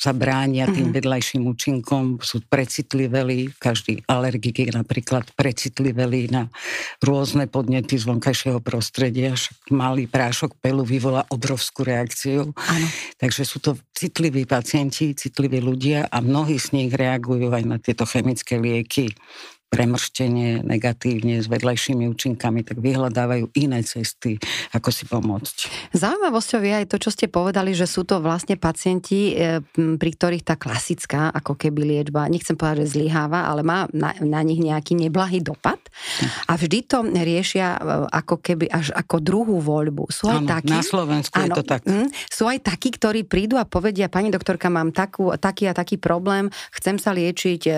sa 0.00 0.16
bránia 0.16 0.64
tým 0.64 0.88
mm-hmm. 0.88 0.96
vedľajším 0.96 1.42
účinkom, 1.44 2.04
sú 2.24 2.40
precitliveli, 2.48 3.52
každý 3.60 4.00
alergik 4.08 4.64
je 4.64 4.72
napríklad 4.72 5.28
precitliveli 5.36 6.32
na 6.32 6.48
rôzne 7.04 7.44
podnety 7.44 8.00
z 8.00 8.08
vonkajšieho 8.08 8.64
prostredia, 8.64 9.36
však 9.36 9.68
malý 9.68 10.08
prášok 10.08 10.56
pelu 10.64 10.80
vyvolá 10.80 11.28
obrovskú 11.28 11.84
reakciu. 11.84 12.56
Ano. 12.56 12.86
Takže 13.20 13.42
sú 13.44 13.60
to 13.60 13.76
citliví 13.92 14.48
pacienti, 14.48 15.12
citliví 15.12 15.60
ľudia 15.60 16.08
a 16.08 16.24
mnohí 16.24 16.56
z 16.56 16.72
nich 16.80 16.90
reagujú 16.96 17.52
aj 17.52 17.64
na 17.68 17.76
tieto 17.76 18.08
chemické 18.08 18.56
lieky 18.56 19.12
premrštenie 19.70 20.66
negatívne 20.66 21.38
s 21.38 21.46
vedľajšími 21.46 22.10
účinkami, 22.10 22.66
tak 22.66 22.82
vyhľadávajú 22.82 23.54
iné 23.54 23.86
cesty, 23.86 24.42
ako 24.74 24.90
si 24.90 25.06
pomôcť. 25.06 25.56
Zaujímavosťou 25.94 26.60
je 26.66 26.72
aj 26.74 26.86
to, 26.90 26.96
čo 26.98 27.14
ste 27.14 27.30
povedali, 27.30 27.70
že 27.70 27.86
sú 27.86 28.02
to 28.02 28.18
vlastne 28.18 28.58
pacienti, 28.58 29.38
e, 29.38 29.62
pri 29.72 30.10
ktorých 30.10 30.42
tá 30.42 30.58
klasická 30.58 31.30
ako 31.30 31.54
keby 31.54 31.86
liečba, 31.86 32.26
nechcem 32.26 32.58
povedať, 32.58 32.82
že 32.90 32.98
zlyháva, 32.98 33.46
ale 33.46 33.62
má 33.62 33.86
na, 33.94 34.10
na 34.18 34.42
nich 34.42 34.58
nejaký 34.58 34.98
neblahý 34.98 35.38
dopad 35.38 35.78
a 36.50 36.58
vždy 36.58 36.78
to 36.90 37.06
riešia 37.06 37.78
e, 37.78 37.80
ako 38.10 38.42
keby 38.42 38.66
až 38.66 38.90
ako 38.90 39.22
druhú 39.22 39.62
voľbu. 39.62 40.10
Sú 40.10 40.26
aj 40.26 40.42
Áno, 40.42 40.48
takí, 40.50 40.74
na 40.74 40.82
Slovensku 40.82 41.34
je 41.38 41.46
áno, 41.46 41.54
to 41.54 41.62
tak. 41.62 41.86
Mm, 41.86 42.10
sú 42.26 42.50
aj 42.50 42.58
takí, 42.66 42.90
ktorí 42.90 43.22
prídu 43.22 43.54
a 43.54 43.62
povedia, 43.62 44.10
pani 44.10 44.34
doktorka, 44.34 44.66
mám 44.66 44.90
takú, 44.90 45.30
taký 45.38 45.70
a 45.70 45.74
taký 45.78 45.94
problém, 45.94 46.50
chcem 46.74 46.98
sa 46.98 47.14
liečiť 47.14 47.60
e, 47.70 47.72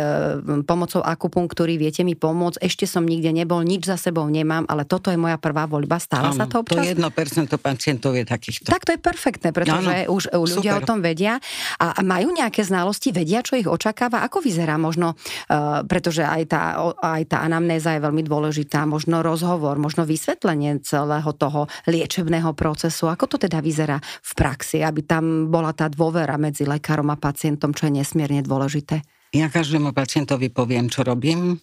pomocou 0.65 1.05
akupunktúry, 1.05 1.82
viete 1.83 2.07
mi 2.07 2.15
pomôcť, 2.15 2.63
ešte 2.63 2.87
som 2.87 3.03
nikde 3.03 3.35
nebol, 3.35 3.67
nič 3.67 3.91
za 3.91 3.99
sebou 3.99 4.31
nemám, 4.31 4.63
ale 4.71 4.87
toto 4.87 5.11
je 5.11 5.19
moja 5.19 5.35
prvá 5.43 5.67
voľba. 5.67 5.99
Stáva 5.99 6.31
sa 6.31 6.47
to 6.47 6.63
občas? 6.63 6.79
To 6.79 7.03
1% 7.03 7.51
pacientov 7.59 8.15
je 8.15 8.23
takýchto. 8.23 8.71
Tak 8.71 8.87
to 8.87 8.95
je 8.95 9.01
perfektné, 9.03 9.51
pretože 9.51 10.07
Áno, 10.07 10.15
už 10.15 10.31
ľudia 10.31 10.79
super. 10.79 10.87
o 10.87 10.87
tom 10.87 10.99
vedia 11.03 11.43
a 11.83 11.99
majú 12.07 12.31
nejaké 12.31 12.63
znalosti, 12.63 13.11
vedia, 13.11 13.43
čo 13.43 13.59
ich 13.59 13.67
očakáva, 13.67 14.23
ako 14.23 14.39
vyzerá 14.39 14.79
možno, 14.79 15.19
uh, 15.19 15.83
pretože 15.83 16.23
aj 16.23 16.43
tá, 16.47 16.63
aj 17.03 17.23
tá 17.27 17.43
anamnéza 17.43 17.99
je 17.99 18.05
veľmi 18.07 18.23
dôležitá, 18.23 18.87
možno 18.87 19.27
rozhovor, 19.27 19.81
možno 19.83 20.07
vysvetlenie 20.07 20.79
celého 20.87 21.33
toho 21.35 21.67
liečebného 21.91 22.55
procesu, 22.55 23.11
ako 23.11 23.35
to 23.35 23.37
teda 23.49 23.59
vyzerá 23.59 23.99
v 23.99 24.33
praxi, 24.39 24.85
aby 24.85 25.03
tam 25.03 25.49
bola 25.51 25.75
tá 25.75 25.91
dôvera 25.91 26.39
medzi 26.39 26.69
lekárom 26.69 27.11
a 27.11 27.17
pacientom, 27.19 27.75
čo 27.75 27.89
je 27.91 27.99
nesmierne 27.99 28.45
dôležité. 28.45 29.03
Ja 29.33 29.49
každému 29.49 29.97
pacientovi 29.97 30.53
poviem, 30.53 30.93
čo 30.93 31.09
robím, 31.09 31.57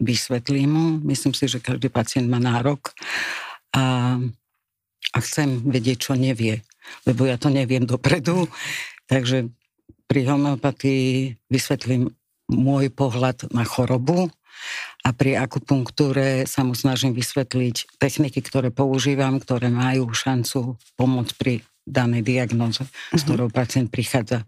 vysvetlím 0.00 0.70
mu. 0.72 0.86
Myslím 1.04 1.36
si, 1.36 1.46
že 1.46 1.62
každý 1.62 1.92
pacient 1.92 2.26
má 2.26 2.40
nárok 2.40 2.96
a, 3.76 4.16
a 5.14 5.18
chcem 5.22 5.60
vedieť, 5.62 6.10
čo 6.10 6.12
nevie, 6.16 6.64
lebo 7.06 7.28
ja 7.28 7.36
to 7.36 7.52
neviem 7.52 7.86
dopredu. 7.86 8.48
Takže 9.06 9.52
pri 10.10 10.20
homeopatii 10.26 11.38
vysvetlím 11.46 12.10
môj 12.50 12.90
pohľad 12.90 13.52
na 13.54 13.62
chorobu 13.62 14.26
a 15.06 15.14
pri 15.14 15.38
akupunktúre 15.38 16.44
sa 16.44 16.66
mu 16.66 16.74
snažím 16.74 17.14
vysvetliť 17.14 17.96
techniky, 17.96 18.42
ktoré 18.42 18.74
používam, 18.74 19.38
ktoré 19.38 19.70
majú 19.70 20.10
šancu 20.10 20.76
pomôcť 20.98 21.32
pri 21.38 21.54
danej 21.90 22.22
diagnoze, 22.22 22.86
s 23.10 23.22
ktorou 23.26 23.50
pacient 23.50 23.90
prichádza. 23.90 24.46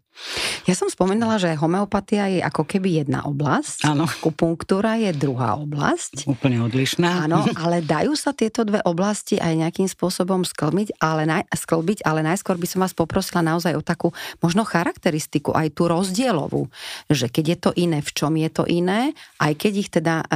Ja 0.69 0.77
som 0.79 0.87
spomenula, 0.87 1.41
že 1.41 1.57
homeopatia 1.59 2.29
je 2.31 2.41
ako 2.45 2.69
keby 2.69 3.03
jedna 3.03 3.27
oblasť, 3.27 3.89
Áno. 3.89 4.07
akupunktúra 4.07 5.01
je 5.01 5.11
druhá 5.17 5.59
oblasť. 5.59 6.29
Úplne 6.29 6.63
odlišná. 6.69 7.27
Áno, 7.27 7.43
ale 7.59 7.83
dajú 7.83 8.15
sa 8.15 8.31
tieto 8.31 8.63
dve 8.63 8.79
oblasti 8.87 9.41
aj 9.41 9.59
nejakým 9.59 9.89
spôsobom 9.91 10.47
sklbiť, 10.47 11.01
ale, 11.03 11.27
naj, 11.27 11.49
sklbiť, 11.51 12.07
ale 12.07 12.23
najskôr 12.23 12.61
by 12.61 12.69
som 12.69 12.85
vás 12.85 12.95
poprosila 12.95 13.43
naozaj 13.43 13.75
o 13.75 13.83
takú 13.83 14.15
možno 14.39 14.63
charakteristiku, 14.63 15.57
aj 15.57 15.75
tú 15.75 15.91
rozdielovú, 15.91 16.71
že 17.11 17.27
keď 17.27 17.45
je 17.49 17.59
to 17.59 17.71
iné, 17.75 17.99
v 18.05 18.11
čom 18.15 18.33
je 18.39 18.51
to 18.53 18.65
iné, 18.69 19.17
aj 19.43 19.53
keď 19.59 19.73
ich 19.75 19.91
teda 19.91 20.15
eh, 20.23 20.29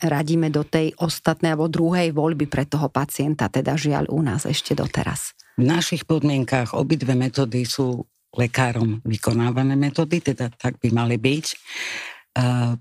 radíme 0.00 0.48
do 0.48 0.64
tej 0.64 0.96
ostatnej 0.96 1.52
alebo 1.52 1.68
druhej 1.68 2.14
voľby 2.16 2.48
pre 2.48 2.64
toho 2.64 2.88
pacienta, 2.88 3.52
teda 3.52 3.76
žiaľ 3.76 4.08
u 4.08 4.24
nás 4.24 4.48
ešte 4.48 4.72
doteraz. 4.72 5.36
V 5.54 5.62
našich 5.62 6.02
podmienkách 6.02 6.74
obidve 6.74 7.14
metódy 7.14 7.62
sú 7.62 8.02
lekárom 8.34 8.98
vykonávané 9.06 9.78
metódy, 9.78 10.18
teda 10.18 10.50
tak 10.50 10.82
by 10.82 10.90
mali 10.90 11.14
byť. 11.14 11.46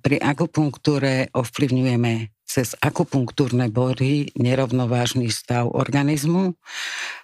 Pri 0.02 0.18
akupunktúre 0.18 1.30
ovplyvňujeme 1.30 2.34
cez 2.42 2.74
akupunktúrne 2.82 3.70
body 3.70 4.34
nerovnovážny 4.34 5.30
stav 5.30 5.70
organizmu 5.70 6.58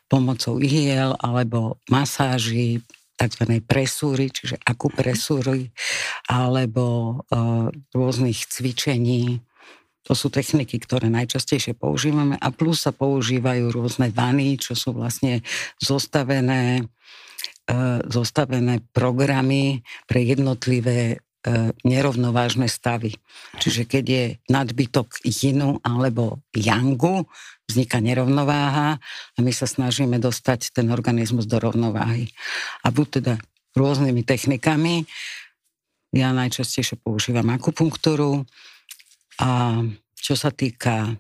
pomocou 0.06 0.62
ihiel 0.62 1.18
alebo 1.18 1.82
masáži, 1.90 2.86
tzv. 3.20 3.60
presúry, 3.68 4.32
čiže 4.32 4.56
akupresúry, 4.64 5.76
alebo 6.32 7.20
uh, 7.20 7.68
rôznych 7.92 8.48
cvičení, 8.48 9.44
to 10.04 10.14
sú 10.16 10.32
techniky, 10.32 10.80
ktoré 10.80 11.12
najčastejšie 11.12 11.76
používame 11.76 12.40
a 12.40 12.48
plus 12.50 12.88
sa 12.88 12.96
používajú 12.96 13.70
rôzne 13.70 14.10
vany, 14.10 14.56
čo 14.58 14.74
sú 14.74 14.96
vlastne 14.96 15.44
zostavené, 15.78 16.88
e, 17.68 17.74
zostavené 18.08 18.82
programy 18.96 19.84
pre 20.08 20.24
jednotlivé 20.24 21.00
e, 21.14 21.18
nerovnovážne 21.84 22.72
stavy. 22.72 23.14
Čiže 23.60 23.86
keď 23.86 24.04
je 24.08 24.24
nadbytok 24.50 25.22
jinu 25.24 25.84
alebo 25.84 26.42
yangu, 26.56 27.28
vzniká 27.70 28.02
nerovnováha 28.02 28.98
a 29.38 29.40
my 29.46 29.54
sa 29.54 29.70
snažíme 29.70 30.18
dostať 30.18 30.74
ten 30.74 30.90
organizmus 30.90 31.46
do 31.46 31.62
rovnováhy. 31.62 32.34
A 32.82 32.90
buď 32.90 33.08
teda 33.22 33.34
rôznymi 33.78 34.26
technikami, 34.26 35.06
ja 36.10 36.34
najčastejšie 36.34 36.98
používam 36.98 37.54
akupunktúru, 37.54 38.50
a 39.40 39.80
čo 40.20 40.36
sa 40.36 40.52
týka 40.52 41.16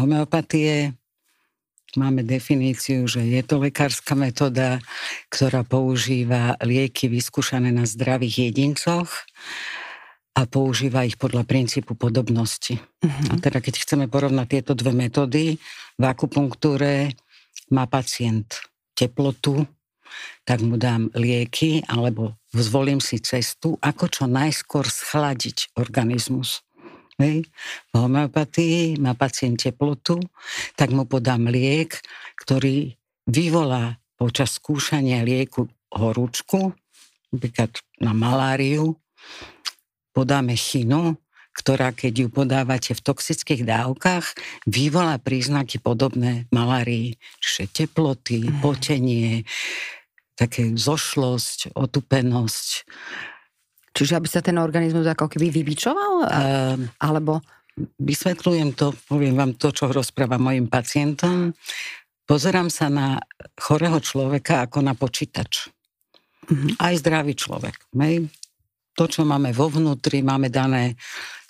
homeopatie, 0.00 0.96
máme 1.96 2.24
definíciu, 2.24 3.08
že 3.08 3.24
je 3.24 3.42
to 3.44 3.60
lekárska 3.60 4.16
metóda, 4.16 4.80
ktorá 5.32 5.64
používa 5.64 6.56
lieky 6.64 7.08
vyskúšané 7.08 7.72
na 7.72 7.84
zdravých 7.84 8.50
jedincoch 8.50 9.08
a 10.36 10.44
používa 10.44 11.08
ich 11.08 11.16
podľa 11.16 11.48
princípu 11.48 11.96
podobnosti. 11.96 12.76
Mhm. 13.00 13.24
A 13.32 13.34
teda 13.40 13.64
keď 13.64 13.74
chceme 13.80 14.06
porovnať 14.08 14.46
tieto 14.48 14.72
dve 14.76 14.92
metódy, 14.92 15.56
v 15.96 16.04
akupunktúre 16.04 17.16
má 17.72 17.88
pacient 17.88 18.60
teplotu, 18.92 19.64
tak 20.46 20.62
mu 20.62 20.78
dám 20.78 21.10
lieky 21.12 21.82
alebo 21.88 22.36
zvolím 22.54 23.02
si 23.02 23.18
cestu, 23.20 23.76
ako 23.82 24.04
čo 24.06 24.24
najskôr 24.30 24.86
schladiť 24.86 25.76
organizmus. 25.76 26.65
Hej. 27.16 27.48
V 27.90 27.94
homeopatii 27.96 29.00
má 29.00 29.16
pacient 29.16 29.56
teplotu, 29.56 30.20
tak 30.76 30.92
mu 30.92 31.08
podám 31.08 31.48
liek, 31.48 31.96
ktorý 32.36 32.92
vyvolá 33.24 33.96
počas 34.20 34.60
skúšania 34.60 35.24
lieku 35.24 35.68
horúčku, 35.92 36.76
napríklad 37.32 37.72
na 38.00 38.12
maláriu, 38.12 39.00
podáme 40.12 40.56
chinu, 40.56 41.16
ktorá 41.56 41.96
keď 41.96 42.12
ju 42.24 42.28
podávate 42.28 42.92
v 42.92 43.00
toxických 43.00 43.64
dávkach, 43.64 44.36
vyvolá 44.68 45.16
príznaky 45.16 45.80
podobné 45.80 46.44
malárii, 46.52 47.16
čiže 47.40 47.72
teploty, 47.72 48.44
potenie, 48.60 49.48
také 50.36 50.76
zošlosť, 50.76 51.72
otupenosť. 51.72 52.84
Čiže 53.96 54.20
aby 54.20 54.28
sa 54.28 54.44
ten 54.44 54.60
organizmus 54.60 55.08
ako 55.08 55.32
keby 55.32 55.48
vybičoval? 55.48 56.14
Ehm, 56.28 56.92
Alebo 57.00 57.40
Vysvetľujem 57.76 58.72
to, 58.72 58.96
poviem 59.04 59.36
vám 59.36 59.52
to, 59.60 59.68
čo 59.68 59.92
rozprávam 59.92 60.48
mojim 60.48 60.64
pacientom. 60.64 61.52
Pozerám 62.24 62.72
sa 62.72 62.88
na 62.88 63.20
chorého 63.52 64.00
človeka 64.00 64.64
ako 64.64 64.80
na 64.80 64.96
počítač. 64.96 65.68
Mhm. 66.48 66.80
Aj 66.80 66.94
zdravý 66.96 67.36
človek. 67.36 67.76
Hej. 68.00 68.32
To, 68.96 69.04
čo 69.04 69.28
máme 69.28 69.52
vo 69.52 69.68
vnútri, 69.68 70.24
máme 70.24 70.48
dané 70.48 70.96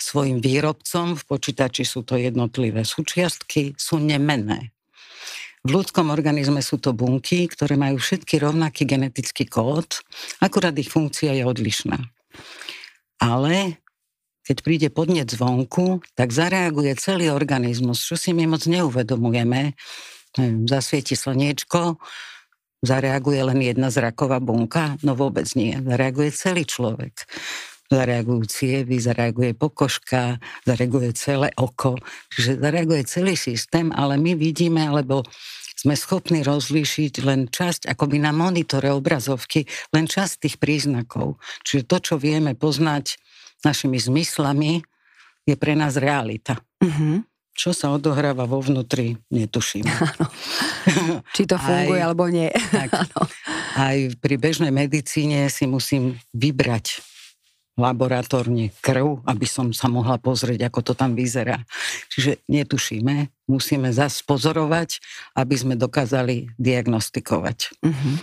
svojim 0.03 0.43
výrobcom. 0.43 1.15
V 1.15 1.23
počítači 1.31 1.87
sú 1.87 2.03
to 2.03 2.19
jednotlivé 2.19 2.83
súčiastky, 2.83 3.79
sú 3.79 4.03
nemenné. 4.03 4.75
V 5.63 5.79
ľudskom 5.79 6.11
organizme 6.11 6.59
sú 6.59 6.83
to 6.83 6.91
bunky, 6.91 7.47
ktoré 7.47 7.79
majú 7.79 8.03
všetky 8.03 8.43
rovnaký 8.43 8.83
genetický 8.83 9.47
kód, 9.47 10.03
akurát 10.43 10.75
ich 10.75 10.91
funkcia 10.91 11.39
je 11.39 11.43
odlišná. 11.47 12.03
Ale 13.21 13.81
keď 14.47 14.57
príde 14.63 14.89
podnet 14.95 15.27
zvonku, 15.27 15.99
tak 16.15 16.31
zareaguje 16.31 16.95
celý 16.95 17.35
organizmus, 17.35 17.99
čo 18.07 18.15
si 18.15 18.31
my 18.31 18.47
moc 18.47 18.63
neuvedomujeme. 18.63 19.75
Neviem, 20.39 20.69
Zasvieti 20.71 21.19
slniečko, 21.19 21.99
zareaguje 22.87 23.43
len 23.43 23.59
jedna 23.59 23.91
zraková 23.91 24.39
bunka? 24.39 24.95
No 25.03 25.19
vôbec 25.19 25.51
nie. 25.59 25.75
Zareaguje 25.75 26.31
celý 26.31 26.63
človek. 26.63 27.27
Zareagujú 27.91 28.47
cievy, 28.47 29.03
zareaguje 29.03 29.59
pokožka, 29.59 30.39
zareaguje 30.63 31.11
celé 31.19 31.51
oko. 31.59 31.99
Čiže 32.31 32.63
zareaguje 32.63 33.03
celý 33.07 33.35
systém, 33.35 33.91
ale 33.91 34.15
my 34.15 34.39
vidíme, 34.39 34.87
alebo 34.87 35.27
sme 35.77 35.93
schopní 35.93 36.41
rozlíšiť 36.41 37.15
len 37.23 37.53
časť, 37.53 37.87
akoby 37.93 38.17
na 38.17 38.33
monitore 38.33 38.89
obrazovky, 38.89 39.69
len 39.93 40.09
časť 40.09 40.49
tých 40.49 40.57
príznakov. 40.57 41.37
Čiže 41.69 41.83
to, 41.85 41.97
čo 42.01 42.15
vieme 42.17 42.57
poznať 42.57 43.21
našimi 43.63 44.01
zmyslami, 44.01 44.81
je 45.47 45.55
pre 45.55 45.77
nás 45.79 45.95
realita. 46.01 46.59
Mhm. 46.83 47.29
Čo 47.57 47.73
sa 47.73 47.89
odohráva 47.89 48.45
vo 48.45 48.61
vnútri, 48.61 49.17
netuším. 49.33 49.89
či 51.37 51.49
to 51.49 51.57
funguje 51.57 52.01
Aj- 52.01 52.05
alebo 52.05 52.29
nie. 52.29 52.53
Tak. 52.53 52.89
Aj 53.89 53.97
pri 54.21 54.35
bežnej 54.37 54.73
medicíne 54.73 55.49
si 55.49 55.65
musím 55.65 56.21
vybrať 56.37 57.16
laboratórne 57.77 58.73
krv, 58.81 59.21
aby 59.29 59.45
som 59.45 59.69
sa 59.71 59.87
mohla 59.93 60.17
pozrieť, 60.17 60.73
ako 60.73 60.81
to 60.81 60.93
tam 60.97 61.13
vyzerá. 61.13 61.61
Čiže 62.09 62.41
netušíme, 62.49 63.47
musíme 63.53 63.93
zase 63.93 64.25
pozorovať, 64.25 64.99
aby 65.37 65.55
sme 65.55 65.75
dokázali 65.77 66.57
diagnostikovať. 66.57 67.77
Uh-huh. 67.85 68.17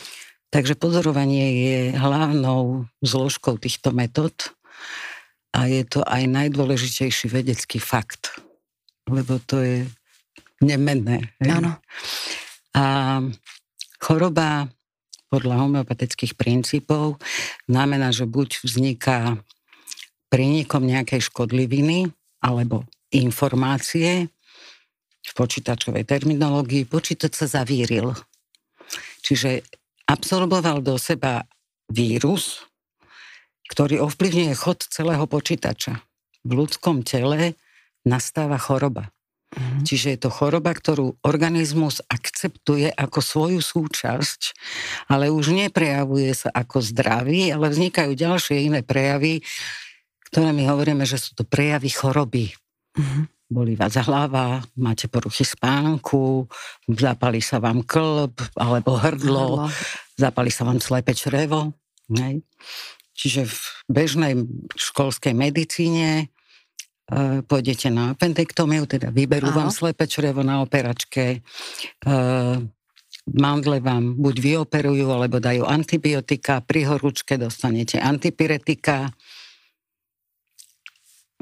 Takže 0.49 0.73
pozorovanie 0.73 1.45
je 1.65 1.79
hlavnou 1.97 2.89
zložkou 3.05 3.61
týchto 3.61 3.93
metód 3.93 4.33
a 5.53 5.69
je 5.69 5.85
to 5.85 6.01
aj 6.01 6.25
najdôležitejší 6.25 7.29
vedecký 7.29 7.77
fakt, 7.77 8.33
lebo 9.05 9.37
to 9.37 9.61
je 9.61 9.85
nemenné. 10.65 11.29
Áno. 11.45 11.77
A 12.73 12.83
choroba 14.01 14.65
podľa 15.33 15.65
homeopatických 15.65 16.37
princípov 16.37 17.17
znamená, 17.65 18.13
že 18.13 18.29
buď 18.29 18.61
vzniká 18.61 19.41
prínikom 20.29 20.85
nejakej 20.85 21.33
škodliviny 21.33 22.13
alebo 22.45 22.85
informácie 23.09 24.29
v 25.23 25.31
počítačovej 25.33 26.05
terminológii, 26.05 26.85
počítač 26.85 27.33
sa 27.33 27.47
zavíril. 27.49 28.13
Čiže 29.25 29.65
absorboval 30.05 30.85
do 30.85 31.01
seba 31.01 31.49
vírus, 31.89 32.61
ktorý 33.73 34.05
ovplyvňuje 34.05 34.53
chod 34.53 34.85
celého 34.85 35.25
počítača. 35.25 35.97
V 36.45 36.51
ľudskom 36.53 37.01
tele 37.01 37.57
nastáva 38.05 38.61
choroba. 38.61 39.09
Mm-hmm. 39.53 39.85
Čiže 39.85 40.07
je 40.17 40.19
to 40.25 40.29
choroba, 40.33 40.73
ktorú 40.73 41.21
organizmus 41.21 42.01
akceptuje 42.09 42.89
ako 42.89 43.19
svoju 43.21 43.61
súčasť, 43.61 44.57
ale 45.13 45.29
už 45.29 45.53
neprejavuje 45.53 46.33
sa 46.33 46.49
ako 46.49 46.81
zdravý, 46.81 47.53
ale 47.53 47.69
vznikajú 47.69 48.17
ďalšie 48.17 48.65
iné 48.65 48.81
prejavy, 48.81 49.45
ktoré 50.33 50.49
my 50.49 50.65
hovoríme, 50.65 51.05
že 51.05 51.21
sú 51.21 51.37
to 51.37 51.45
prejavy 51.45 51.93
choroby. 51.93 52.49
Mm-hmm. 52.97 53.23
Bolí 53.53 53.77
vás 53.77 53.93
hlava, 53.93 54.65
máte 54.73 55.05
poruchy 55.05 55.45
spánku, 55.45 56.49
zapali 56.89 57.37
sa 57.37 57.61
vám 57.61 57.85
klb 57.85 58.33
alebo 58.57 58.97
hrdlo, 58.97 59.69
hrdlo. 59.69 59.69
zapali 60.17 60.49
sa 60.49 60.65
vám 60.65 60.81
slepe 60.81 61.13
črevo. 61.13 61.77
Nej? 62.09 62.41
Čiže 63.13 63.45
v 63.45 63.57
bežnej 63.93 64.33
školskej 64.73 65.37
medicíne 65.37 66.33
pôjdete 67.43 67.91
na 67.91 68.15
appendektomiu, 68.15 68.87
teda 68.87 69.11
vyberú 69.11 69.51
Aha. 69.51 69.57
vám 69.67 69.69
slepe 69.75 70.07
črevo 70.07 70.39
na 70.39 70.63
operačke, 70.63 71.23
e, 71.35 72.07
mandle 73.27 73.77
vám 73.83 74.15
buď 74.19 74.35
vyoperujú, 74.39 75.07
alebo 75.11 75.43
dajú 75.43 75.67
antibiotika, 75.67 76.63
pri 76.63 76.87
horúčke 76.87 77.35
dostanete 77.35 77.99
antipiretika. 77.99 79.11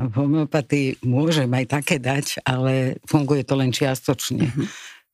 V 0.01 0.09
homeopatii 0.17 1.05
môžem 1.05 1.49
aj 1.53 1.65
také 1.69 2.01
dať, 2.01 2.41
ale 2.41 2.97
funguje 3.05 3.45
to 3.45 3.53
len 3.53 3.69
čiastočne. 3.69 4.49
Uh-huh. 4.49 4.65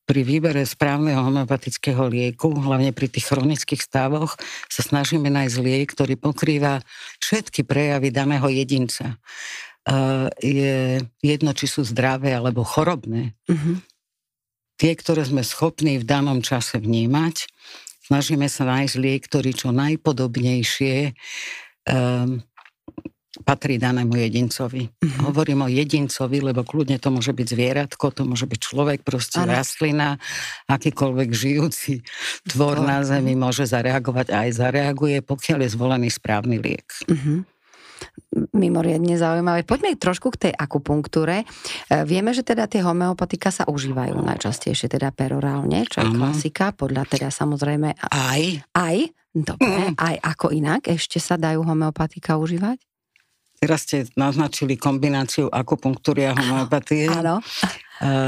Pri 0.08 0.24
výbere 0.24 0.64
správneho 0.64 1.20
homeopatického 1.28 2.08
lieku, 2.08 2.56
hlavne 2.56 2.96
pri 2.96 3.12
tých 3.12 3.28
chronických 3.28 3.84
stavoch, 3.84 4.40
sa 4.72 4.80
snažíme 4.80 5.28
nájsť 5.28 5.56
liek, 5.60 5.92
ktorý 5.92 6.16
pokrýva 6.16 6.80
všetky 7.20 7.68
prejavy 7.68 8.16
daného 8.16 8.48
jedinca 8.48 9.20
je 10.44 11.00
jedno, 11.24 11.52
či 11.56 11.66
sú 11.68 11.88
zdravé 11.88 12.36
alebo 12.36 12.68
chorobné. 12.68 13.34
Uh-huh. 13.48 13.80
Tie, 14.78 14.94
ktoré 14.94 15.24
sme 15.26 15.42
schopní 15.42 15.98
v 15.98 16.06
danom 16.06 16.44
čase 16.44 16.78
vnímať, 16.78 17.48
snažíme 18.12 18.46
sa 18.52 18.68
nájsť 18.68 18.96
liek, 19.00 19.22
ktorý 19.26 19.56
čo 19.56 19.72
najpodobnejšie 19.74 21.16
um, 21.88 22.44
patrí 23.48 23.80
danému 23.80 24.12
jedincovi. 24.12 24.92
Uh-huh. 24.92 25.32
Hovorím 25.32 25.66
o 25.66 25.72
jedincovi, 25.72 26.44
lebo 26.44 26.68
kľudne 26.68 27.00
to 27.00 27.08
môže 27.08 27.32
byť 27.32 27.48
zvieratko, 27.48 28.12
to 28.12 28.28
môže 28.28 28.44
byť 28.44 28.60
človek, 28.60 29.00
proste 29.08 29.40
ano. 29.40 29.56
rastlina, 29.56 30.20
akýkoľvek 30.68 31.30
žijúci 31.32 32.04
tvor 32.44 32.84
na 32.84 33.08
Zemi 33.08 33.40
môže 33.40 33.64
zareagovať 33.64 34.36
a 34.36 34.46
aj 34.46 34.52
zareaguje, 34.62 35.24
pokiaľ 35.24 35.64
je 35.64 35.70
zvolený 35.74 36.10
správny 36.12 36.60
liek. 36.60 36.92
Uh-huh 37.08 37.48
mimoriadne 38.54 39.16
zaujímavé. 39.18 39.64
Poďme 39.64 39.98
trošku 39.98 40.34
k 40.36 40.50
tej 40.50 40.54
akupunktúre. 40.54 41.44
E, 41.44 41.46
vieme, 42.04 42.34
že 42.34 42.46
teda 42.46 42.70
tie 42.70 42.84
homeopatika 42.84 43.50
sa 43.50 43.64
užívajú 43.66 44.18
najčastejšie 44.20 44.92
teda 44.92 45.10
perorálne, 45.16 45.88
čo 45.88 46.04
je 46.04 46.10
klasika, 46.14 46.76
podľa 46.76 47.08
teda 47.08 47.30
samozrejme... 47.34 47.98
Aj. 48.10 48.42
Aj? 48.76 48.98
Dobre, 49.38 49.94
mm. 49.94 50.02
aj 50.02 50.16
ako 50.24 50.50
inak 50.50 50.90
ešte 50.90 51.22
sa 51.22 51.38
dajú 51.38 51.62
homeopatika 51.62 52.42
užívať? 52.42 52.82
Teraz 53.58 53.90
ste 53.90 54.06
naznačili 54.14 54.78
kombináciu 54.78 55.50
akupunktúry 55.50 56.30
a 56.30 56.38
homeopatie. 56.38 57.10
Áno. 57.10 57.42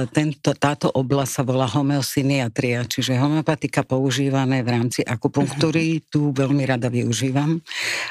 Tento, 0.09 0.57
táto 0.57 0.89
oblasť 0.89 1.29
sa 1.29 1.43
volá 1.45 1.69
homeosyniatria, 1.69 2.89
čiže 2.89 3.13
homeopatika 3.13 3.85
používané 3.85 4.65
v 4.65 4.73
rámci 4.73 5.05
akupunktúry, 5.05 6.01
tu 6.13 6.33
veľmi 6.33 6.65
rada 6.65 6.89
využívam, 6.89 7.61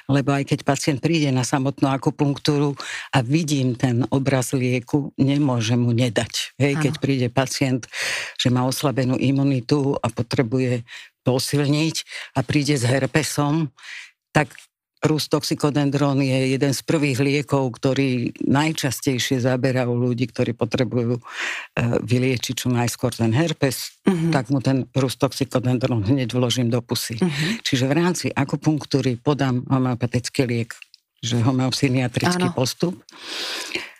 lebo 0.06 0.30
aj 0.30 0.54
keď 0.54 0.58
pacient 0.62 0.98
príde 1.02 1.34
na 1.34 1.42
samotnú 1.42 1.90
akupunktúru 1.90 2.78
a 3.10 3.18
vidím 3.26 3.74
ten 3.74 4.06
obraz 4.14 4.54
lieku, 4.54 5.10
nemôžem 5.18 5.82
mu 5.82 5.90
nedať. 5.90 6.54
Hej, 6.62 6.78
keď 6.78 6.94
príde 7.02 7.26
pacient, 7.26 7.90
že 8.38 8.54
má 8.54 8.62
oslabenú 8.62 9.18
imunitu 9.18 9.98
a 9.98 10.06
potrebuje 10.14 10.86
posilniť 11.26 11.96
a 12.38 12.46
príde 12.46 12.78
s 12.78 12.86
herpesom, 12.86 13.74
tak 14.30 14.54
Rustoxicodendron 14.98 16.18
je 16.18 16.58
jeden 16.58 16.72
z 16.74 16.80
prvých 16.82 17.18
liekov, 17.22 17.78
ktorý 17.78 18.34
najčastejšie 18.42 19.38
zaberajú 19.42 19.94
ľudí, 19.94 20.26
ktorí 20.26 20.58
potrebujú 20.58 21.18
e, 21.18 21.22
vyliečiť 22.02 22.54
čo 22.66 22.68
najskôr 22.74 23.14
ten 23.14 23.30
herpes, 23.30 24.02
uh-huh. 24.02 24.34
tak 24.34 24.50
mu 24.50 24.58
ten 24.58 24.90
rustoxicodendron 24.90 26.02
hneď 26.02 26.34
vložím 26.34 26.66
do 26.66 26.82
pusy. 26.82 27.14
Uh-huh. 27.14 27.62
Čiže 27.62 27.86
v 27.86 27.92
rámci 27.94 28.26
akupunktúry 28.34 29.14
podám 29.22 29.62
homeopatický 29.70 30.50
liek, 30.50 30.74
že 31.22 31.38
homeopsyniatrický 31.38 32.50
postup 32.54 32.98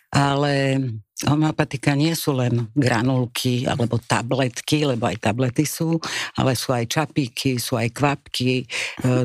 ale 0.09 0.81
homeopatika 1.25 1.97
nie 1.97 2.15
sú 2.15 2.37
len 2.37 2.71
granulky 2.75 3.67
alebo 3.67 3.99
tabletky, 3.99 4.87
lebo 4.87 5.09
aj 5.09 5.19
tablety 5.19 5.67
sú, 5.67 5.99
ale 6.39 6.55
sú 6.55 6.71
aj 6.71 6.87
čapíky, 6.87 7.59
sú 7.59 7.75
aj 7.75 7.91
kvapky, 7.91 8.63
e, 8.63 8.65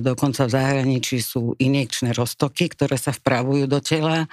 dokonca 0.03 0.47
v 0.47 0.55
zahraničí 0.55 1.23
sú 1.23 1.55
injekčné 1.59 2.17
roztoky, 2.17 2.73
ktoré 2.75 2.99
sa 2.99 3.15
vpravujú 3.15 3.71
do 3.71 3.79
tela. 3.79 4.27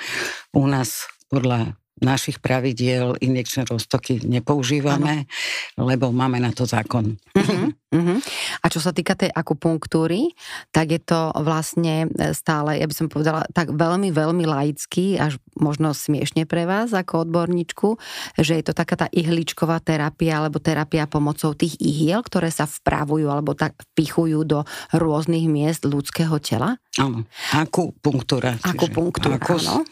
U 0.55 0.65
nás 0.65 1.05
podľa 1.29 1.80
našich 2.01 2.41
pravidiel 2.41 3.13
injekčné 3.21 3.69
roztoky 3.69 4.25
nepoužívame, 4.25 5.29
ano. 5.77 5.85
lebo 5.85 6.09
máme 6.09 6.41
na 6.41 6.49
to 6.49 6.65
zákon. 6.65 7.15
Uh-huh, 7.37 7.69
uh-huh. 7.93 8.19
A 8.61 8.65
čo 8.67 8.81
sa 8.81 8.89
týka 8.89 9.13
tej 9.13 9.29
akupunktúry, 9.29 10.33
tak 10.73 10.91
je 10.91 11.01
to 11.01 11.29
vlastne 11.37 12.09
stále, 12.33 12.81
ja 12.81 12.89
by 12.89 12.95
som 12.97 13.07
povedala, 13.07 13.45
tak 13.53 13.69
veľmi, 13.71 14.09
veľmi 14.09 14.43
laický, 14.49 15.21
až 15.21 15.37
možno 15.53 15.93
smiešne 15.93 16.49
pre 16.49 16.65
vás 16.65 16.89
ako 16.91 17.29
odborníčku, 17.29 18.01
že 18.41 18.57
je 18.57 18.65
to 18.65 18.73
taká 18.73 19.05
tá 19.05 19.07
ihličková 19.13 19.77
terapia 19.85 20.41
alebo 20.41 20.57
terapia 20.57 21.05
pomocou 21.05 21.53
tých 21.53 21.77
ihiel, 21.77 22.25
ktoré 22.25 22.49
sa 22.49 22.65
vpravujú 22.65 23.29
alebo 23.29 23.53
tak 23.53 23.77
pichujú 23.93 24.41
do 24.41 24.59
rôznych 24.89 25.45
miest 25.45 25.85
ľudského 25.85 26.41
tela? 26.41 26.81
Áno, 26.97 27.29
akupunktúra. 27.53 28.57
Akupunktúra, 28.65 29.37
áno 29.37 29.85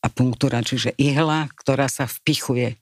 a 0.00 0.06
punktúra, 0.08 0.64
čiže 0.64 0.96
ihla, 0.96 1.48
ktorá 1.52 1.86
sa 1.86 2.08
vpichuje 2.08 2.80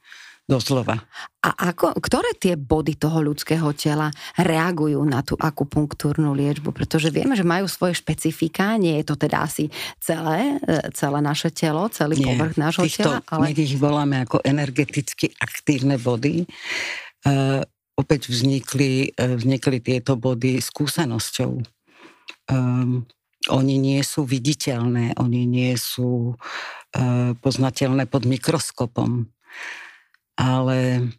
doslova. 0.49 1.05
A 1.45 1.71
ako, 1.71 1.93
ktoré 2.01 2.33
tie 2.41 2.57
body 2.57 2.97
toho 2.97 3.21
ľudského 3.21 3.69
tela 3.77 4.09
reagujú 4.41 5.05
na 5.05 5.21
tú 5.21 5.37
akupunktúrnu 5.37 6.33
liečbu? 6.33 6.73
Pretože 6.73 7.13
vieme, 7.13 7.37
že 7.37 7.45
majú 7.45 7.69
svoje 7.69 8.01
špecifika, 8.01 8.81
nie 8.81 8.97
je 9.03 9.13
to 9.13 9.15
teda 9.21 9.45
asi 9.45 9.69
celé, 10.01 10.57
e, 10.65 10.89
celé 10.97 11.21
naše 11.21 11.53
telo, 11.53 11.85
celý 11.93 12.25
nie, 12.25 12.33
povrch 12.33 12.57
nášho 12.57 12.89
týchto, 12.89 13.05
tela. 13.05 13.19
Ale... 13.29 13.45
My 13.45 13.53
ich 13.53 13.77
voláme 13.77 14.17
ako 14.25 14.41
energeticky 14.41 15.37
aktívne 15.37 16.01
body. 16.01 16.49
Uh, 17.29 17.61
opäť 17.99 18.33
vznikli, 18.33 19.13
uh, 19.21 19.37
vznikli 19.37 19.85
tieto 19.85 20.17
body 20.17 20.65
skúsenosťou. 20.65 21.61
Um, 22.49 23.05
oni 23.53 23.77
nie 23.77 24.01
sú 24.01 24.25
viditeľné, 24.25 25.19
oni 25.21 25.45
nie 25.45 25.75
sú 25.77 26.35
E, 26.35 26.78
poznateľné 27.40 28.09
pod 28.09 28.24
mikroskopom. 28.24 29.29
Ale 30.38 31.11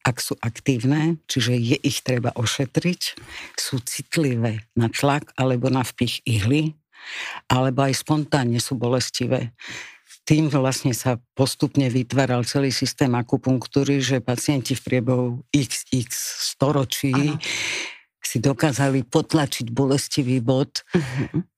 ak 0.00 0.16
sú 0.18 0.34
aktívne, 0.40 1.20
čiže 1.28 1.54
je 1.54 1.76
ich 1.84 2.00
treba 2.00 2.32
ošetriť, 2.32 3.20
sú 3.54 3.78
citlivé 3.84 4.64
na 4.72 4.88
tlak 4.88 5.30
alebo 5.36 5.68
na 5.68 5.84
vpich 5.84 6.24
ihly, 6.24 6.72
alebo 7.52 7.84
aj 7.84 8.00
spontánne 8.00 8.58
sú 8.58 8.80
bolestivé. 8.80 9.52
Tým 10.24 10.52
vlastne 10.52 10.94
sa 10.94 11.18
postupne 11.34 11.88
vytváral 11.90 12.46
celý 12.46 12.70
systém 12.70 13.10
akupunktúry, 13.12 13.98
že 13.98 14.22
pacienti 14.22 14.76
v 14.76 14.84
priebehu 14.84 15.26
XX 15.50 16.06
storočí 16.54 17.10
ano. 17.12 17.40
si 18.20 18.38
dokázali 18.38 19.04
potlačiť 19.08 19.66
bolestivý 19.72 20.38
bod 20.38 20.84
uh-huh 20.92 21.50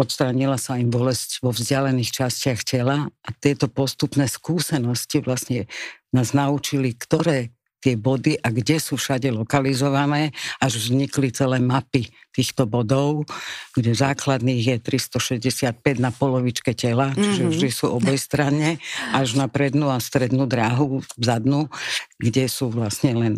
odstránila 0.00 0.56
sa 0.56 0.80
im 0.80 0.88
bolesť 0.88 1.44
vo 1.44 1.52
vzdialených 1.52 2.24
častiach 2.24 2.64
tela 2.64 3.12
a 3.12 3.28
tieto 3.36 3.68
postupné 3.68 4.24
skúsenosti 4.24 5.20
vlastne 5.20 5.68
nás 6.16 6.32
naučili, 6.32 6.96
ktoré 6.96 7.52
tie 7.80 7.96
body 7.96 8.36
a 8.44 8.52
kde 8.52 8.76
sú 8.76 9.00
všade 9.00 9.32
lokalizované, 9.32 10.36
až 10.60 10.76
vznikli 10.84 11.32
celé 11.32 11.56
mapy 11.64 12.12
týchto 12.28 12.68
bodov, 12.68 13.24
kde 13.72 13.96
základných 13.96 14.76
je 14.76 14.76
365 14.76 15.72
na 15.96 16.12
polovičke 16.12 16.76
tela, 16.76 17.10
mm-hmm. 17.10 17.24
čiže 17.24 17.44
vždy 17.48 17.68
sú 17.72 17.86
obojstranne, 17.96 18.76
až 19.16 19.28
na 19.40 19.48
prednú 19.48 19.88
a 19.88 19.96
strednú 19.96 20.44
dráhu, 20.44 21.00
zadnú, 21.16 21.72
kde 22.20 22.52
sú 22.52 22.68
vlastne 22.68 23.16
len 23.16 23.34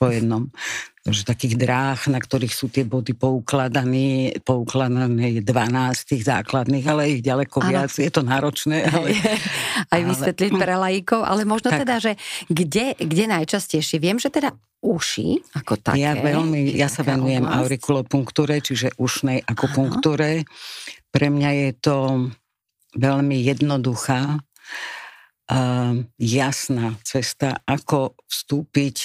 po 0.00 0.08
jednom 0.08 0.48
že 1.08 1.24
takých 1.24 1.56
dráh, 1.56 1.96
na 2.12 2.20
ktorých 2.20 2.52
sú 2.52 2.68
tie 2.68 2.84
body 2.84 3.16
poukladané, 3.16 4.36
poukladané 4.44 5.40
12 5.40 5.48
tých 6.04 6.28
základných, 6.28 6.84
ale 6.84 7.16
ich 7.16 7.22
ďaleko 7.24 7.56
ano. 7.64 7.68
viac, 7.72 7.92
je 7.96 8.12
to 8.12 8.20
náročné. 8.20 8.84
Ale, 8.92 9.16
Aj 9.88 10.00
vysvetliť 10.04 10.52
pre 10.60 10.76
laikov, 10.76 11.24
ale 11.24 11.48
možno 11.48 11.72
tak. 11.72 11.88
teda, 11.88 11.96
že 12.04 12.12
kde, 12.52 12.92
kde 13.00 13.24
najčastejšie? 13.32 13.96
Viem, 13.96 14.20
že 14.20 14.28
teda 14.28 14.52
uši 14.84 15.40
ako 15.56 15.80
také. 15.80 16.04
Ja, 16.04 16.12
veľmi, 16.12 16.76
ja 16.76 16.92
sa 16.92 17.00
venujem 17.00 17.48
oblasť. 17.48 17.58
aurikulopunktúre, 17.64 18.54
čiže 18.60 18.92
ušnej 19.00 19.48
akupunktúre. 19.48 20.44
Pre 21.08 21.26
mňa 21.32 21.50
je 21.64 21.70
to 21.80 21.96
veľmi 22.92 23.40
jednoduchá, 23.40 24.36
jasná 26.20 26.94
cesta, 27.02 27.58
ako 27.66 28.14
vstúpiť 28.30 28.96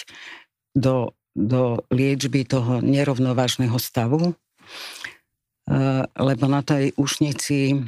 do 0.76 1.16
do 1.36 1.84
liečby 1.92 2.48
toho 2.48 2.80
nerovnovážneho 2.80 3.76
stavu, 3.76 4.32
eh, 4.32 6.04
lebo 6.16 6.48
na 6.48 6.64
tej 6.64 6.96
ušnici 6.96 7.84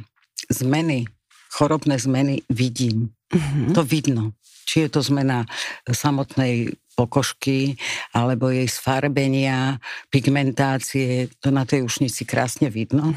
zmeny, 0.52 1.08
chorobné 1.48 1.96
zmeny 1.96 2.44
vidím. 2.52 3.16
Mm-hmm. 3.32 3.72
To 3.72 3.82
vidno. 3.84 4.24
Či 4.68 4.84
je 4.84 4.88
to 4.92 5.00
zmena 5.00 5.48
samotnej 5.88 6.76
pokožky, 6.92 7.80
alebo 8.12 8.52
jej 8.52 8.68
sfarbenia, 8.68 9.80
pigmentácie, 10.12 11.32
to 11.40 11.48
na 11.48 11.64
tej 11.64 11.88
ušnici 11.88 12.28
krásne 12.28 12.68
vidno. 12.68 13.16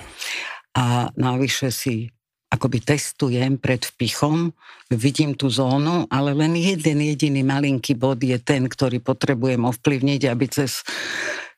A 0.72 1.12
navyše 1.20 1.76
si 1.76 2.08
akoby 2.52 2.84
testujem 2.84 3.56
pred 3.56 3.80
vpichom, 3.80 4.52
vidím 4.92 5.40
tú 5.40 5.48
zónu, 5.48 6.04
ale 6.12 6.36
len 6.36 6.60
jeden 6.60 7.00
jediný 7.00 7.48
malinký 7.48 7.96
bod 7.96 8.20
je 8.20 8.36
ten, 8.44 8.68
ktorý 8.68 9.00
potrebujem 9.00 9.64
ovplyvniť, 9.64 10.22
aby 10.28 10.46
cez 10.52 10.84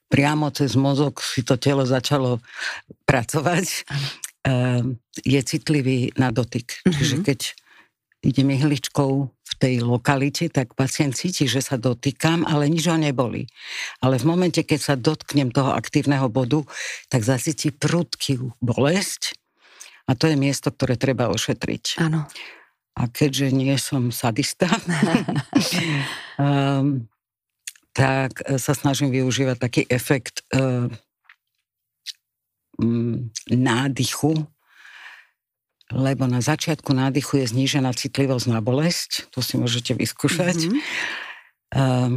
priamo 0.06 0.54
cez 0.54 0.78
mozog 0.78 1.18
si 1.26 1.42
to 1.42 1.58
telo 1.58 1.82
začalo 1.82 2.38
pracovať. 3.10 3.90
Uh, 4.44 4.94
je 5.24 5.40
citlivý 5.42 6.14
na 6.20 6.30
dotyk. 6.30 6.68
Mm-hmm. 6.84 6.94
Čiže 6.94 7.16
keď 7.26 7.40
idem 8.24 8.56
ihličkou 8.56 9.12
v 9.28 9.54
tej 9.60 9.84
lokalite, 9.84 10.48
tak 10.48 10.78
pacient 10.78 11.16
cíti, 11.16 11.48
že 11.50 11.60
sa 11.60 11.76
dotýkam, 11.76 12.48
ale 12.48 12.72
nič 12.72 12.88
ho 12.88 12.96
neboli. 12.96 13.50
Ale 14.00 14.20
v 14.20 14.28
momente, 14.28 14.64
keď 14.64 14.80
sa 14.80 14.96
dotknem 14.96 15.52
toho 15.52 15.76
aktívneho 15.76 16.32
bodu, 16.32 16.64
tak 17.12 17.24
zacíti 17.28 17.72
prudký 17.72 18.40
bolesť 18.64 19.43
a 20.04 20.12
to 20.20 20.28
je 20.28 20.36
miesto, 20.36 20.68
ktoré 20.72 21.00
treba 21.00 21.32
ošetriť. 21.32 22.04
Áno. 22.04 22.28
A 22.94 23.02
keďže 23.10 23.50
nie 23.56 23.74
som 23.82 24.14
sadista, 24.14 24.70
um, 26.38 27.10
tak 27.98 28.42
sa 28.62 28.74
snažím 28.74 29.10
využívať 29.14 29.58
taký 29.58 29.82
efekt 29.90 30.46
um, 30.54 30.90
nádychu, 33.50 34.46
lebo 35.94 36.26
na 36.26 36.42
začiatku 36.42 36.90
nádychu 36.94 37.42
je 37.42 37.54
znížená 37.54 37.94
citlivosť 37.94 38.46
na 38.50 38.60
bolesť, 38.62 39.30
to 39.30 39.46
si 39.46 39.62
môžete 39.62 39.94
vyskúšať. 39.94 40.70
Mm-hmm. 40.70 40.82
Um, 41.74 42.14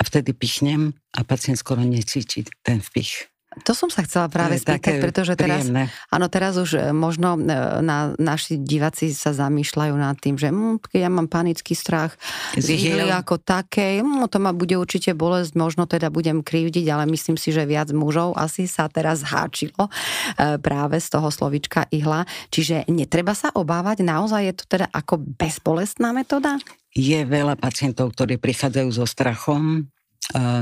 a 0.00 0.02
vtedy 0.04 0.32
pichnem 0.32 0.96
a 1.12 1.24
pacient 1.24 1.60
skoro 1.60 1.84
necíti 1.84 2.48
ten 2.64 2.80
vpich. 2.80 3.28
To 3.66 3.74
som 3.74 3.90
sa 3.90 4.06
chcela 4.06 4.30
práve 4.30 4.62
spýtať, 4.62 5.02
pretože 5.02 5.34
teraz, 5.34 5.66
áno, 6.06 6.26
teraz 6.30 6.54
už 6.54 6.70
e, 6.78 6.80
možno 6.94 7.34
e, 7.34 7.50
na, 7.82 8.14
naši 8.14 8.54
diváci 8.54 9.10
sa 9.10 9.34
zamýšľajú 9.34 9.94
nad 9.98 10.14
tým, 10.22 10.38
že 10.38 10.54
hm, 10.54 10.78
ja 10.94 11.10
mám 11.10 11.26
panický 11.26 11.74
strach 11.74 12.14
z 12.54 12.78
ihly 12.78 13.10
ako 13.10 13.42
také, 13.42 14.06
hm, 14.06 14.30
to 14.30 14.38
ma 14.38 14.54
bude 14.54 14.78
určite 14.78 15.18
bolesť, 15.18 15.58
možno 15.58 15.90
teda 15.90 16.14
budem 16.14 16.46
krivdiť, 16.46 16.86
ale 16.94 17.10
myslím 17.10 17.34
si, 17.34 17.50
že 17.50 17.66
viac 17.66 17.90
mužov 17.90 18.38
asi 18.38 18.70
sa 18.70 18.86
teraz 18.86 19.26
háčilo 19.26 19.90
e, 20.38 20.54
práve 20.62 21.02
z 21.02 21.10
toho 21.10 21.34
slovička 21.34 21.90
ihla. 21.90 22.30
Čiže 22.54 22.86
netreba 22.86 23.34
sa 23.34 23.50
obávať, 23.50 24.06
naozaj 24.06 24.46
je 24.46 24.54
to 24.54 24.64
teda 24.78 24.86
ako 24.94 25.18
bezbolestná 25.18 26.14
metóda? 26.14 26.54
Je 26.94 27.18
veľa 27.26 27.58
pacientov, 27.58 28.14
ktorí 28.14 28.38
prichádzajú 28.38 28.88
so 28.94 29.06
strachom, 29.10 29.90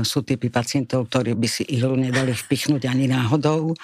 sú 0.01 0.25
typy 0.25 0.49
pacientov, 0.49 1.13
ktorí 1.13 1.37
by 1.37 1.45
si 1.45 1.61
ihlu 1.69 1.93
nedali 1.93 2.33
vpichnúť 2.33 2.89
ani 2.89 3.05
náhodou. 3.05 3.77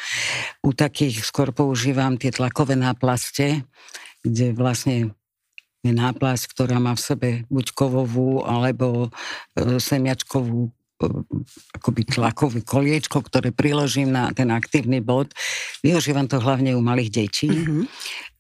U 0.66 0.70
takých 0.74 1.22
skôr 1.22 1.54
používam 1.54 2.18
tie 2.18 2.34
tlakové 2.34 2.74
náplaste, 2.74 3.62
kde 4.26 4.58
vlastne 4.58 5.14
je 5.86 5.94
náplasť, 5.94 6.44
ktorá 6.50 6.82
má 6.82 6.98
v 6.98 7.06
sebe 7.06 7.30
buď 7.54 7.66
kovovú 7.78 8.42
alebo 8.42 9.14
e, 9.54 9.78
semiačkovú 9.78 10.66
e, 10.66 10.70
akoby 11.78 12.02
tlakový 12.10 12.66
koliečko, 12.66 13.22
ktoré 13.22 13.54
priložím 13.54 14.10
na 14.10 14.34
ten 14.34 14.50
aktívny 14.50 15.06
bod. 15.06 15.30
Využívam 15.86 16.26
to 16.26 16.42
hlavne 16.42 16.74
u 16.74 16.82
malých 16.82 17.14
detí, 17.14 17.54
mm-hmm. 17.54 17.84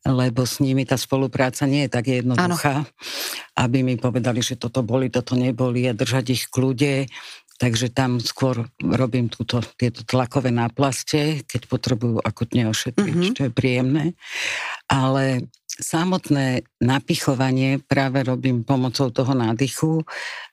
Lebo 0.06 0.46
s 0.46 0.62
nimi 0.62 0.86
tá 0.86 0.96
spolupráca 0.96 1.66
nie 1.66 1.90
je 1.90 1.92
tak 1.92 2.06
jednoduchá, 2.08 2.86
ano. 2.86 2.90
aby 3.58 3.82
mi 3.82 3.98
povedali, 3.98 4.40
že 4.40 4.56
toto 4.56 4.86
boli, 4.86 5.10
toto 5.10 5.34
neboli 5.34 5.90
a 5.90 5.98
držať 5.98 6.26
ich 6.32 6.44
kľude 6.50 7.10
Takže 7.56 7.88
tam 7.96 8.20
skôr 8.20 8.68
robím 8.84 9.32
túto, 9.32 9.64
tieto 9.80 10.04
tlakové 10.04 10.52
náplaste, 10.52 11.40
keď 11.48 11.72
potrebujú 11.72 12.20
akutne 12.20 12.68
ošetriť, 12.68 13.16
mm-hmm. 13.16 13.32
čo 13.32 13.48
je 13.48 13.52
príjemné. 13.56 14.06
Ale 14.92 15.48
samotné 15.64 16.68
napichovanie 16.84 17.80
práve 17.80 18.28
robím 18.28 18.68
pomocou 18.68 19.08
toho 19.08 19.32
nádychu 19.32 20.04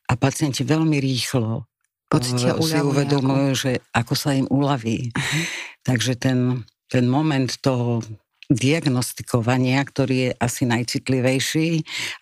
a 0.07 0.15
pacienti 0.15 0.63
veľmi 0.63 1.03
rýchlo 1.03 1.67
Pocítia 2.13 2.53
si 2.61 2.77
uvedomujú, 2.77 3.49
že 3.57 3.73
ako 3.97 4.13
sa 4.13 4.37
im 4.37 4.45
uľaví. 4.53 5.09
Uh-huh. 5.09 5.43
Takže 5.81 6.21
ten, 6.21 6.61
ten 6.93 7.09
moment 7.09 7.49
toho 7.65 8.05
diagnostikovania, 8.51 9.79
ktorý 9.83 10.17
je 10.29 10.31
asi 10.39 10.63
najcitlivejší 10.67 11.69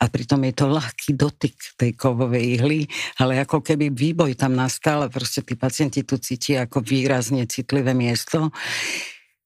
a 0.00 0.04
pritom 0.09 0.44
je 0.48 0.52
to 0.52 0.66
ľahký 0.68 1.11
dotyk 1.16 1.56
tej 1.80 1.96
kovovej 1.96 2.61
ihly, 2.61 2.80
ale 3.20 3.40
ako 3.40 3.64
keby 3.64 3.92
výboj 3.92 4.37
tam 4.37 4.56
nastal 4.56 5.06
a 5.06 5.12
proste 5.12 5.40
tí 5.40 5.54
pacienti 5.56 6.04
tu 6.04 6.20
cítia 6.20 6.68
ako 6.68 6.85
výrazne 6.85 7.48
citlivé 7.48 7.96
miesto 7.96 8.52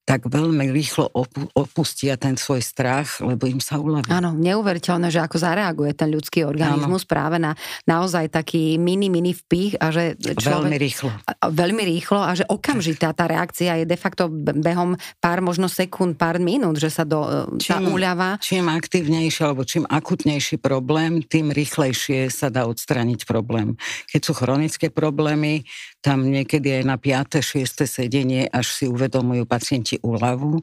tak 0.05 0.29
veľmi 0.29 0.69
rýchlo 0.69 1.09
opustia 1.57 2.21
ten 2.21 2.37
svoj 2.37 2.61
strach, 2.61 3.25
lebo 3.25 3.49
im 3.49 3.57
sa 3.57 3.81
uľaví. 3.81 4.13
Áno, 4.13 4.37
neuveriteľné, 4.37 5.09
že 5.09 5.25
ako 5.25 5.41
zareaguje 5.41 5.97
ten 5.97 6.13
ľudský 6.13 6.45
organizmus 6.45 7.09
Áno. 7.09 7.11
práve 7.11 7.37
na 7.41 7.57
naozaj 7.89 8.29
taký 8.29 8.77
mini, 8.77 9.09
mini 9.09 9.33
vpich 9.33 9.81
a 9.81 9.89
že 9.89 10.21
človek... 10.21 10.69
Veľmi 10.69 10.77
rýchlo. 10.77 11.11
Veľmi 11.49 11.83
rýchlo 11.89 12.21
a 12.21 12.37
že 12.37 12.45
okamžitá 12.45 13.17
tá 13.17 13.25
reakcia 13.25 13.81
je 13.81 13.87
de 13.89 13.97
facto 13.97 14.29
behom 14.29 15.01
pár 15.25 15.41
možno 15.41 15.73
sekúnd, 15.73 16.21
pár 16.21 16.37
minút, 16.37 16.77
že 16.77 16.93
sa 16.93 17.09
do, 17.09 17.25
e, 17.25 17.65
čím, 17.65 17.73
tá 17.73 17.79
úľava... 17.81 18.29
Čím 18.45 18.69
aktívnejší 18.69 19.41
alebo 19.41 19.65
čím 19.65 19.89
akutnejší 19.89 20.61
problém, 20.61 21.25
tým 21.25 21.49
rýchlejšie 21.49 22.29
sa 22.29 22.53
dá 22.53 22.69
odstraniť 22.69 23.25
problém. 23.25 23.81
Keď 24.13 24.21
sú 24.21 24.37
chronické 24.37 24.93
problémy, 24.93 25.65
tam 26.05 26.29
niekedy 26.29 26.81
aj 26.81 26.85
na 26.85 27.01
5. 27.01 27.41
6. 27.41 27.89
sedenie 27.89 28.45
až 28.53 28.69
si 28.69 28.85
uvedomujú 28.85 29.49
pacienti 29.49 29.97
úľavu, 30.05 30.61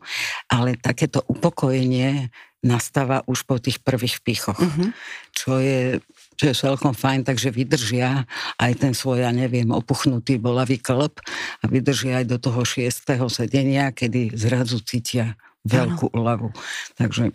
ale 0.53 0.77
takéto 0.77 1.25
upokojenie 1.25 2.29
nastáva 2.61 3.25
už 3.25 3.49
po 3.49 3.57
tých 3.57 3.81
prvých 3.81 4.21
pichoch, 4.21 4.61
mm-hmm. 4.61 4.89
čo 5.33 5.57
je 5.57 5.97
čo 6.41 6.49
je 6.49 6.57
celkom 6.57 6.97
fajn, 6.97 7.21
takže 7.21 7.53
vydržia 7.53 8.25
aj 8.57 8.81
ten 8.81 8.97
svoj, 8.97 9.21
ja 9.21 9.29
neviem, 9.29 9.69
opuchnutý 9.69 10.41
bolavý 10.41 10.81
klb 10.81 11.21
a 11.61 11.69
vydržia 11.69 12.25
aj 12.25 12.33
do 12.33 12.41
toho 12.41 12.65
šiestého 12.65 13.29
sedenia, 13.29 13.93
kedy 13.93 14.33
zrazu 14.33 14.81
cítia 14.81 15.37
veľkú 15.69 16.09
úľavu. 16.09 16.49
Takže 16.97 17.29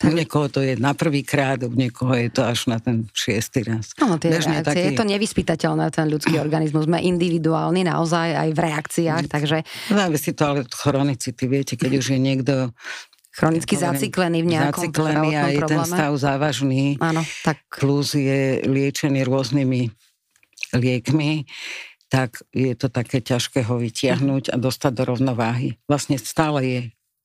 u 0.00 0.12
niekoho 0.16 0.48
to 0.48 0.64
je 0.64 0.80
na 0.80 0.96
prvý 0.96 1.20
krát, 1.20 1.60
u 1.60 1.72
niekoho 1.72 2.16
je 2.16 2.32
to 2.32 2.42
až 2.44 2.72
na 2.72 2.80
ten 2.80 3.04
šiestý 3.12 3.68
raz. 3.68 3.92
Áno, 4.00 4.16
tie 4.16 4.32
reakcie, 4.32 4.64
taký... 4.64 4.84
je 4.88 4.92
to 4.96 5.04
nevyspytateľné, 5.04 5.84
ten 5.92 6.08
ľudský 6.08 6.36
organizmus. 6.44 6.88
Sme 6.88 7.04
individuálni 7.04 7.84
naozaj 7.84 8.28
aj 8.32 8.48
v 8.56 8.60
reakciách, 8.60 9.24
takže... 9.28 9.56
Závisí 9.92 10.32
to 10.32 10.42
ale 10.48 10.58
od 10.64 10.72
chronicity, 10.72 11.44
viete, 11.44 11.74
keď 11.76 12.00
už 12.00 12.06
je 12.16 12.18
niekto 12.20 12.54
chronicky 13.30 13.76
zaciklený 13.76 14.42
v 14.42 14.48
nejakom 14.56 14.90
zaciklený 14.90 15.28
a 15.36 15.44
je 15.52 15.60
ten 15.68 15.80
stav 15.86 16.12
závažný, 16.16 16.98
Áno, 16.98 17.22
tak... 17.44 17.60
plus 17.68 18.16
je 18.16 18.64
liečený 18.64 19.22
rôznymi 19.22 19.92
liekmi, 20.74 21.44
tak 22.10 22.42
je 22.50 22.74
to 22.74 22.90
také 22.90 23.22
ťažké 23.22 23.62
ho 23.70 23.78
vytiahnuť 23.78 24.50
a 24.50 24.56
dostať 24.58 24.92
do 24.98 25.02
rovnováhy. 25.14 25.78
Vlastne 25.86 26.18
stále 26.18 26.60
je 26.66 26.80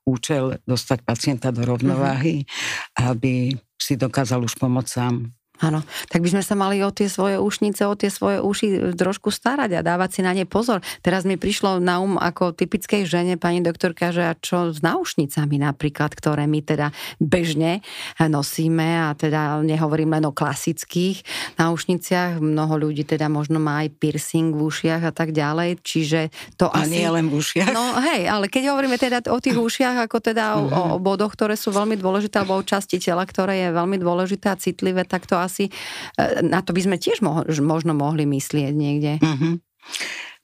účel 0.05 0.61
dostať 0.63 1.01
pacienta 1.01 1.49
do 1.49 1.65
rovnováhy, 1.65 2.45
uh-huh. 2.45 3.11
aby 3.11 3.57
si 3.75 3.97
dokázal 3.97 4.45
už 4.45 4.55
pomôcť 4.57 4.89
sám. 4.89 5.33
Áno, 5.63 5.87
tak 6.11 6.19
by 6.19 6.35
sme 6.35 6.43
sa 6.43 6.55
mali 6.59 6.83
o 6.83 6.91
tie 6.91 7.07
svoje 7.07 7.39
ušnice, 7.39 7.87
o 7.87 7.95
tie 7.95 8.11
svoje 8.11 8.43
uši 8.43 8.95
trošku 8.95 9.31
starať 9.31 9.79
a 9.79 9.85
dávať 9.85 10.19
si 10.19 10.21
na 10.25 10.35
ne 10.35 10.43
pozor. 10.43 10.83
Teraz 10.99 11.23
mi 11.23 11.39
prišlo 11.39 11.79
na 11.79 12.03
um 12.03 12.19
ako 12.19 12.51
typickej 12.51 13.07
žene, 13.07 13.39
pani 13.39 13.63
doktorka, 13.63 14.11
že 14.11 14.27
a 14.27 14.35
čo 14.35 14.75
s 14.75 14.83
náušnicami 14.83 15.55
napríklad, 15.63 16.11
ktoré 16.11 16.43
my 16.43 16.59
teda 16.59 16.91
bežne 17.23 17.79
nosíme 18.19 19.07
a 19.07 19.15
teda 19.15 19.63
nehovorím 19.63 20.19
len 20.19 20.27
o 20.27 20.35
klasických 20.35 21.23
náušniciach. 21.55 22.43
Mnoho 22.43 22.89
ľudí 22.89 23.07
teda 23.07 23.31
možno 23.31 23.63
má 23.63 23.87
aj 23.87 23.95
piercing 23.95 24.51
v 24.51 24.61
ušiach 24.67 25.07
a 25.07 25.11
tak 25.15 25.31
ďalej, 25.31 25.79
čiže 25.79 26.35
to 26.59 26.67
a 26.67 26.83
asi... 26.83 26.99
nie 26.99 27.07
len 27.07 27.31
v 27.31 27.39
ušiach. 27.39 27.71
No 27.71 27.95
hej, 28.03 28.27
ale 28.27 28.51
keď 28.51 28.75
hovoríme 28.75 28.99
teda 28.99 29.23
o 29.31 29.39
tých 29.39 29.55
ušiach, 29.55 30.03
ako 30.09 30.17
teda 30.19 30.59
o, 30.59 30.67
o 30.67 30.83
mhm. 30.95 31.03
bodoch, 31.03 31.31
ktoré 31.31 31.55
sú 31.55 31.71
veľmi 31.71 31.95
dôležité, 31.95 32.43
alebo 32.43 32.59
o 32.59 32.63
časti 32.63 32.99
tela, 32.99 33.23
ktoré 33.23 33.67
je 33.67 33.69
veľmi 33.71 33.97
dôležité 33.99 34.51
a 34.51 34.59
citlivé, 34.59 35.07
tak 35.07 35.23
to 35.23 35.44
asi, 35.45 35.69
e, 36.17 36.41
na 36.41 36.65
to 36.65 36.73
by 36.73 36.81
sme 36.81 36.97
tiež 36.97 37.21
mo- 37.21 37.45
možno 37.45 37.93
mohli 37.93 38.25
myslieť 38.25 38.73
niekde. 38.73 39.13
Uh-huh. 39.21 39.61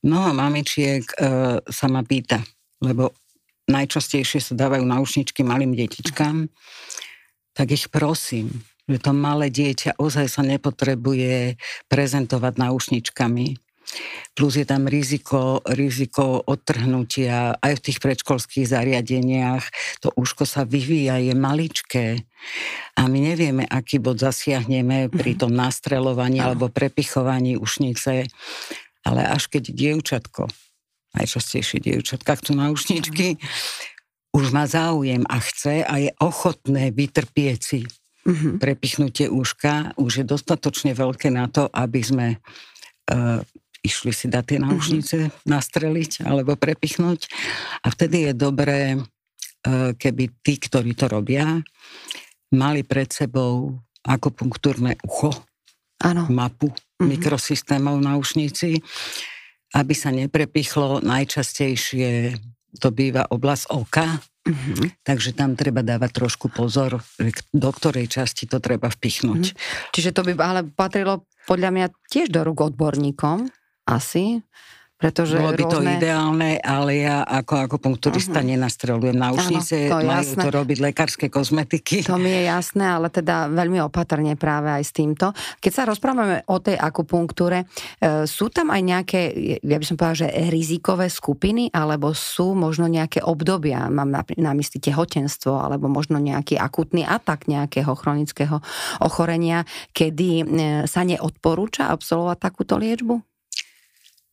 Mnoho 0.02 0.34
mamičiek 0.34 1.06
uh, 1.06 1.62
sa 1.70 1.86
ma 1.86 2.02
pýta, 2.02 2.42
lebo 2.82 3.14
najčastejšie 3.70 4.42
sa 4.42 4.54
dávajú 4.58 4.82
naušničky 4.82 5.46
malým 5.46 5.78
detičkám, 5.78 6.50
tak 7.54 7.68
ich 7.70 7.86
prosím, 7.94 8.66
že 8.90 8.98
to 8.98 9.14
malé 9.14 9.54
dieťa 9.54 10.02
ozaj 10.02 10.28
sa 10.28 10.42
nepotrebuje 10.42 11.56
prezentovať 11.88 12.54
náušničkami. 12.58 13.46
Plus 14.32 14.56
je 14.56 14.64
tam 14.64 14.88
riziko, 14.88 15.60
riziko 15.76 16.40
odtrhnutia 16.48 17.60
aj 17.60 17.74
v 17.78 17.84
tých 17.90 18.00
predškolských 18.00 18.66
zariadeniach. 18.68 19.66
To 20.08 20.16
úško 20.16 20.48
sa 20.48 20.64
vyvíja, 20.64 21.20
je 21.20 21.34
maličké. 21.36 22.06
A 22.96 23.06
my 23.12 23.20
nevieme, 23.34 23.68
aký 23.68 24.00
bod 24.00 24.24
zasiahneme 24.24 25.12
pri 25.12 25.36
mhm. 25.36 25.40
tom 25.40 25.52
nastrelovaní 25.52 26.40
alebo 26.40 26.72
prepichovaní 26.72 27.60
ušnice. 27.60 28.28
Ale 29.02 29.22
až 29.26 29.50
keď 29.50 29.74
dievčatko, 29.74 30.46
najčastejšie 31.18 31.82
dievčatka 31.82 32.38
chcú 32.38 32.54
ušničky, 32.56 33.42
už 34.32 34.56
má 34.56 34.64
záujem 34.64 35.28
a 35.28 35.44
chce 35.44 35.84
a 35.84 35.94
je 36.00 36.12
ochotné 36.24 36.96
vytrpieť 36.96 37.60
si 37.60 37.82
uh-huh. 37.84 38.58
prepichnutie 38.58 39.28
úška, 39.28 39.92
už 40.00 40.24
je 40.24 40.26
dostatočne 40.26 40.96
veľké 40.96 41.28
na 41.34 41.52
to, 41.52 41.68
aby 41.68 42.02
sme 42.02 42.28
uh, 42.38 43.44
išli 43.82 44.14
si 44.14 44.30
dať 44.30 44.44
tie 44.46 44.60
mhm. 44.62 44.66
náušnice, 44.70 45.18
mm-hmm. 45.18 45.46
nastreliť 45.50 46.12
alebo 46.26 46.54
prepichnúť. 46.56 47.28
A 47.82 47.88
vtedy 47.90 48.30
je 48.30 48.34
dobré, 48.38 48.80
e, 48.96 49.00
keby 49.98 50.24
tí, 50.46 50.62
ktorí 50.62 50.94
to 50.94 51.10
robia, 51.10 51.60
mali 52.54 52.86
pred 52.86 53.10
sebou 53.10 53.82
akupunktúrne 54.06 54.98
ucho, 55.06 55.34
ano. 56.02 56.30
mapu 56.30 56.70
mm-hmm. 56.70 57.06
mikrosystémov 57.10 57.98
náušnici, 58.02 58.82
aby 59.78 59.94
sa 59.98 60.14
neprepichlo. 60.14 61.02
Najčastejšie 61.02 62.38
to 62.78 62.88
býva 62.94 63.26
oblasť 63.28 63.66
oka, 63.74 64.08
Mm-hmm. 64.42 65.06
Takže 65.06 65.38
tam 65.38 65.54
treba 65.54 65.86
dávať 65.86 66.18
trošku 66.18 66.50
pozor, 66.50 66.98
do 67.54 67.70
ktorej 67.70 68.10
časti 68.10 68.50
to 68.50 68.58
treba 68.58 68.90
vpichnúť. 68.90 69.54
Mm-hmm. 69.54 69.94
Čiže 69.94 70.10
to 70.18 70.26
by 70.26 70.34
ale 70.42 70.62
patrilo 70.66 71.30
podľa 71.46 71.70
mňa 71.70 71.88
tiež 72.10 72.34
do 72.34 72.42
rúk 72.42 72.74
odborníkom? 72.74 73.61
Asi. 73.86 74.44
Pretože 75.02 75.42
Bolo 75.42 75.58
by 75.58 75.66
rôzne... 75.66 75.74
to 75.74 75.80
ideálne, 75.98 76.50
ale 76.62 77.02
ja 77.02 77.26
ako 77.26 77.66
ako 77.66 77.76
punkturista 77.82 78.38
uh-huh. 78.38 78.54
nenastrelujem 78.54 79.18
náušnice, 79.18 79.90
to 79.90 79.98
majú 79.98 80.30
jasné. 80.30 80.42
to 80.46 80.50
robiť 80.54 80.78
lekárske 80.78 81.26
kozmetiky. 81.34 82.06
To 82.06 82.22
mi 82.22 82.30
je 82.30 82.46
jasné, 82.46 82.86
ale 82.86 83.10
teda 83.10 83.50
veľmi 83.50 83.82
opatrne 83.82 84.38
práve 84.38 84.70
aj 84.70 84.84
s 84.86 84.94
týmto. 84.94 85.34
Keď 85.58 85.72
sa 85.74 85.90
rozprávame 85.90 86.46
o 86.46 86.62
tej 86.62 86.78
akupunktúre, 86.78 87.66
e, 87.66 88.30
sú 88.30 88.54
tam 88.54 88.70
aj 88.70 88.82
nejaké, 88.86 89.20
ja 89.66 89.78
by 89.82 89.86
som 89.90 89.98
povedala, 89.98 90.30
že 90.30 90.38
rizikové 90.54 91.10
skupiny, 91.10 91.74
alebo 91.74 92.14
sú 92.14 92.54
možno 92.54 92.86
nejaké 92.86 93.26
obdobia, 93.26 93.90
mám 93.90 94.14
na, 94.14 94.22
na 94.38 94.54
mysli 94.54 94.78
tehotenstvo, 94.78 95.66
alebo 95.66 95.90
možno 95.90 96.22
nejaký 96.22 96.62
akutný 96.62 97.10
atak 97.10 97.50
nejakého 97.50 97.90
chronického 97.98 98.62
ochorenia, 99.02 99.66
kedy 99.98 100.30
e, 100.30 100.44
sa 100.86 101.02
neodporúča 101.02 101.90
absolvovať 101.90 102.38
takúto 102.38 102.78
liečbu? 102.78 103.31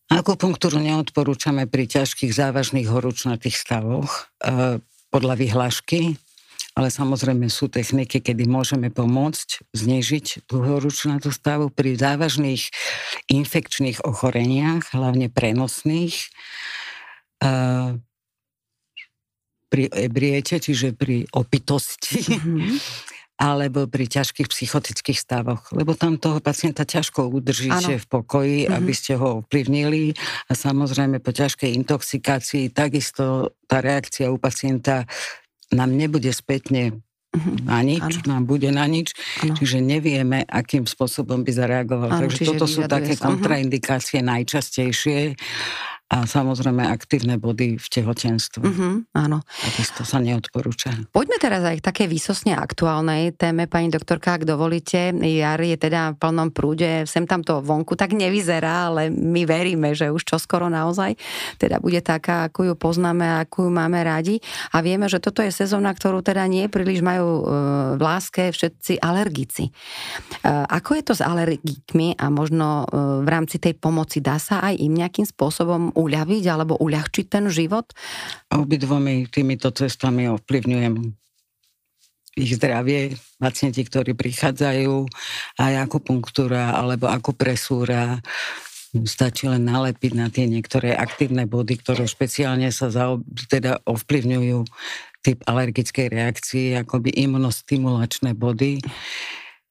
Akupunktúru 0.09 0.81
neodporúčame 0.81 1.69
pri 1.69 1.85
ťažkých 1.85 2.33
závažných 2.33 2.89
horúčnatých 2.89 3.53
stavoch 3.53 4.25
e, 4.41 4.81
podľa 5.13 5.35
vyhlášky, 5.37 6.17
ale 6.73 6.89
samozrejme 6.89 7.45
sú 7.45 7.69
techniky, 7.69 8.17
kedy 8.17 8.49
môžeme 8.49 8.89
pomôcť 8.89 9.69
znižiť 9.69 10.49
tú 10.49 10.65
horúčnatú 10.65 11.29
stavu 11.29 11.69
pri 11.69 11.93
závažných 11.93 12.73
infekčných 13.29 14.01
ochoreniach, 14.01 14.97
hlavne 14.97 15.29
prenosných, 15.29 16.17
e, 17.45 17.49
pri 19.69 19.83
ebriete, 19.93 20.57
čiže 20.57 20.97
pri 20.97 21.29
opitosti. 21.37 22.17
Mm-hmm 22.17 22.77
alebo 23.39 23.87
pri 23.87 24.11
ťažkých 24.11 24.51
psychotických 24.51 25.15
stavoch, 25.15 25.71
lebo 25.71 25.95
tam 25.95 26.19
toho 26.19 26.43
pacienta 26.43 26.83
ťažko 26.83 27.31
udržíte 27.31 27.95
ano. 27.95 28.03
v 28.03 28.05
pokoji, 28.11 28.59
mm-hmm. 28.67 28.75
aby 28.75 28.93
ste 28.93 29.15
ho 29.15 29.39
ovplyvnili 29.39 30.11
a 30.45 30.51
samozrejme 30.51 31.23
po 31.23 31.31
ťažkej 31.31 31.71
intoxikácii 31.79 32.75
takisto 32.75 33.55
tá 33.63 33.79
reakcia 33.79 34.27
u 34.27 34.35
pacienta 34.35 35.07
nám 35.71 35.95
nebude 35.95 36.35
spätne 36.35 36.99
mm-hmm. 37.31 37.63
na 37.63 37.79
nič, 37.79 38.03
ano. 38.03 38.27
nám 38.27 38.43
bude 38.43 38.67
na 38.75 38.83
nič, 38.91 39.15
ano. 39.39 39.55
čiže 39.55 39.79
nevieme, 39.79 40.43
akým 40.43 40.83
spôsobom 40.83 41.39
by 41.47 41.51
zareagoval. 41.55 42.11
Ano, 42.11 42.27
Takže 42.27 42.43
toto 42.43 42.67
sú 42.67 42.83
také 42.91 43.15
kontraindikácie 43.15 44.19
najčastejšie 44.19 45.39
a 46.09 46.25
samozrejme 46.25 46.81
aktívne 46.89 47.37
body 47.37 47.77
v 47.77 47.85
tehotenstve. 47.85 48.65
Mm-hmm, 48.65 48.93
áno. 49.13 49.45
Takisto 49.45 50.01
sa 50.01 50.17
neodporúča. 50.17 51.13
Poďme 51.13 51.37
teraz 51.37 51.61
aj 51.61 51.77
k 51.77 51.85
takej 51.85 52.07
výsosne 52.09 52.57
aktuálnej 52.57 53.37
téme, 53.37 53.69
pani 53.69 53.93
doktorka, 53.93 54.41
ak 54.41 54.49
dovolíte. 54.49 55.13
Jar 55.13 55.61
je 55.61 55.77
teda 55.77 56.17
v 56.17 56.17
plnom 56.17 56.49
prúde, 56.49 57.05
sem 57.05 57.29
tam 57.29 57.45
to 57.45 57.61
vonku 57.61 57.93
tak 57.93 58.17
nevyzerá, 58.17 58.89
ale 58.89 59.13
my 59.13 59.45
veríme, 59.45 59.93
že 59.93 60.09
už 60.09 60.25
čoskoro 60.25 60.65
naozaj 60.65 61.13
teda 61.61 61.77
bude 61.77 62.01
taká, 62.01 62.49
ako 62.49 62.73
ju 62.73 62.73
poznáme 62.73 63.29
a 63.29 63.45
ako 63.45 63.69
ju 63.69 63.71
máme 63.71 64.01
radi. 64.01 64.41
A 64.73 64.81
vieme, 64.81 65.05
že 65.05 65.21
toto 65.21 65.45
je 65.45 65.53
sezóna, 65.53 65.93
ktorú 65.93 66.25
teda 66.25 66.41
nie 66.49 66.65
príliš 66.65 67.05
majú 67.05 67.27
e, 67.29 67.43
v 67.97 68.01
láske 68.01 68.49
všetci 68.49 68.97
alergici. 68.97 69.69
E, 69.69 69.71
ako 70.49 70.97
je 70.97 71.03
to 71.05 71.13
s 71.13 71.21
alergikmi 71.21 72.17
a 72.17 72.33
možno 72.33 72.89
e, 72.89 73.21
v 73.21 73.29
rámci 73.29 73.61
tej 73.61 73.77
pomoci 73.77 74.25
dá 74.25 74.41
sa 74.41 74.65
aj 74.65 74.73
im 74.81 74.97
nejakým 74.97 75.29
spôsobom 75.29 75.93
uľaviť 75.99 76.43
alebo 76.47 76.79
uľahčiť 76.79 77.25
ten 77.27 77.51
život? 77.51 77.91
Obidvomi 78.55 79.27
týmito 79.27 79.67
cestami 79.75 80.31
ovplyvňujem 80.31 80.95
ich 82.39 82.55
zdravie, 82.55 83.19
pacienti, 83.35 83.83
ktorí 83.83 84.15
prichádzajú, 84.15 84.93
aj 85.59 85.73
akupunktúra 85.83 86.71
alebo 86.71 87.11
akupresúra, 87.11 88.23
stačí 89.05 89.45
len 89.45 89.67
nalepiť 89.67 90.11
na 90.15 90.31
tie 90.31 90.47
niektoré 90.49 90.95
aktívne 90.95 91.45
body, 91.45 91.77
ktoré 91.83 92.07
špeciálne 92.07 92.71
sa 92.73 92.89
zaob, 92.89 93.21
teda 93.51 93.83
ovplyvňujú 93.85 94.65
typ 95.19 95.43
alergickej 95.45 96.07
reakcie, 96.09 96.79
akoby 96.79 97.11
imunostimulačné 97.27 98.33
body. 98.33 98.79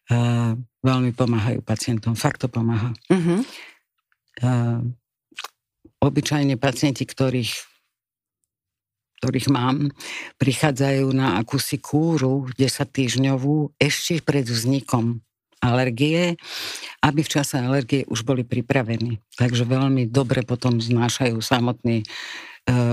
Uh, 0.09 0.57
veľmi 0.85 1.12
pomáhajú 1.12 1.61
pacientom, 1.64 2.17
fakt 2.17 2.45
to 2.45 2.49
pomáha. 2.49 2.95
Uh-huh. 3.11 3.41
Uh, 4.38 4.81
obyčajne 5.99 6.55
pacienti, 6.59 7.03
ktorých, 7.03 7.53
ktorých 9.23 9.49
mám, 9.51 9.91
prichádzajú 10.39 11.07
na 11.11 11.39
akúsi 11.43 11.79
kúru 11.79 12.47
10 12.55 12.87
týždňovú 12.87 13.75
ešte 13.83 14.23
pred 14.23 14.47
vznikom 14.47 15.23
alergie, 15.59 16.39
aby 17.03 17.21
v 17.27 17.33
čase 17.33 17.59
alergie 17.59 18.07
už 18.07 18.23
boli 18.23 18.47
pripravení. 18.47 19.19
Takže 19.35 19.67
veľmi 19.67 20.07
dobre 20.07 20.47
potom 20.47 20.79
znášajú 20.79 21.43
samotný 21.43 22.03
e, 22.03 22.07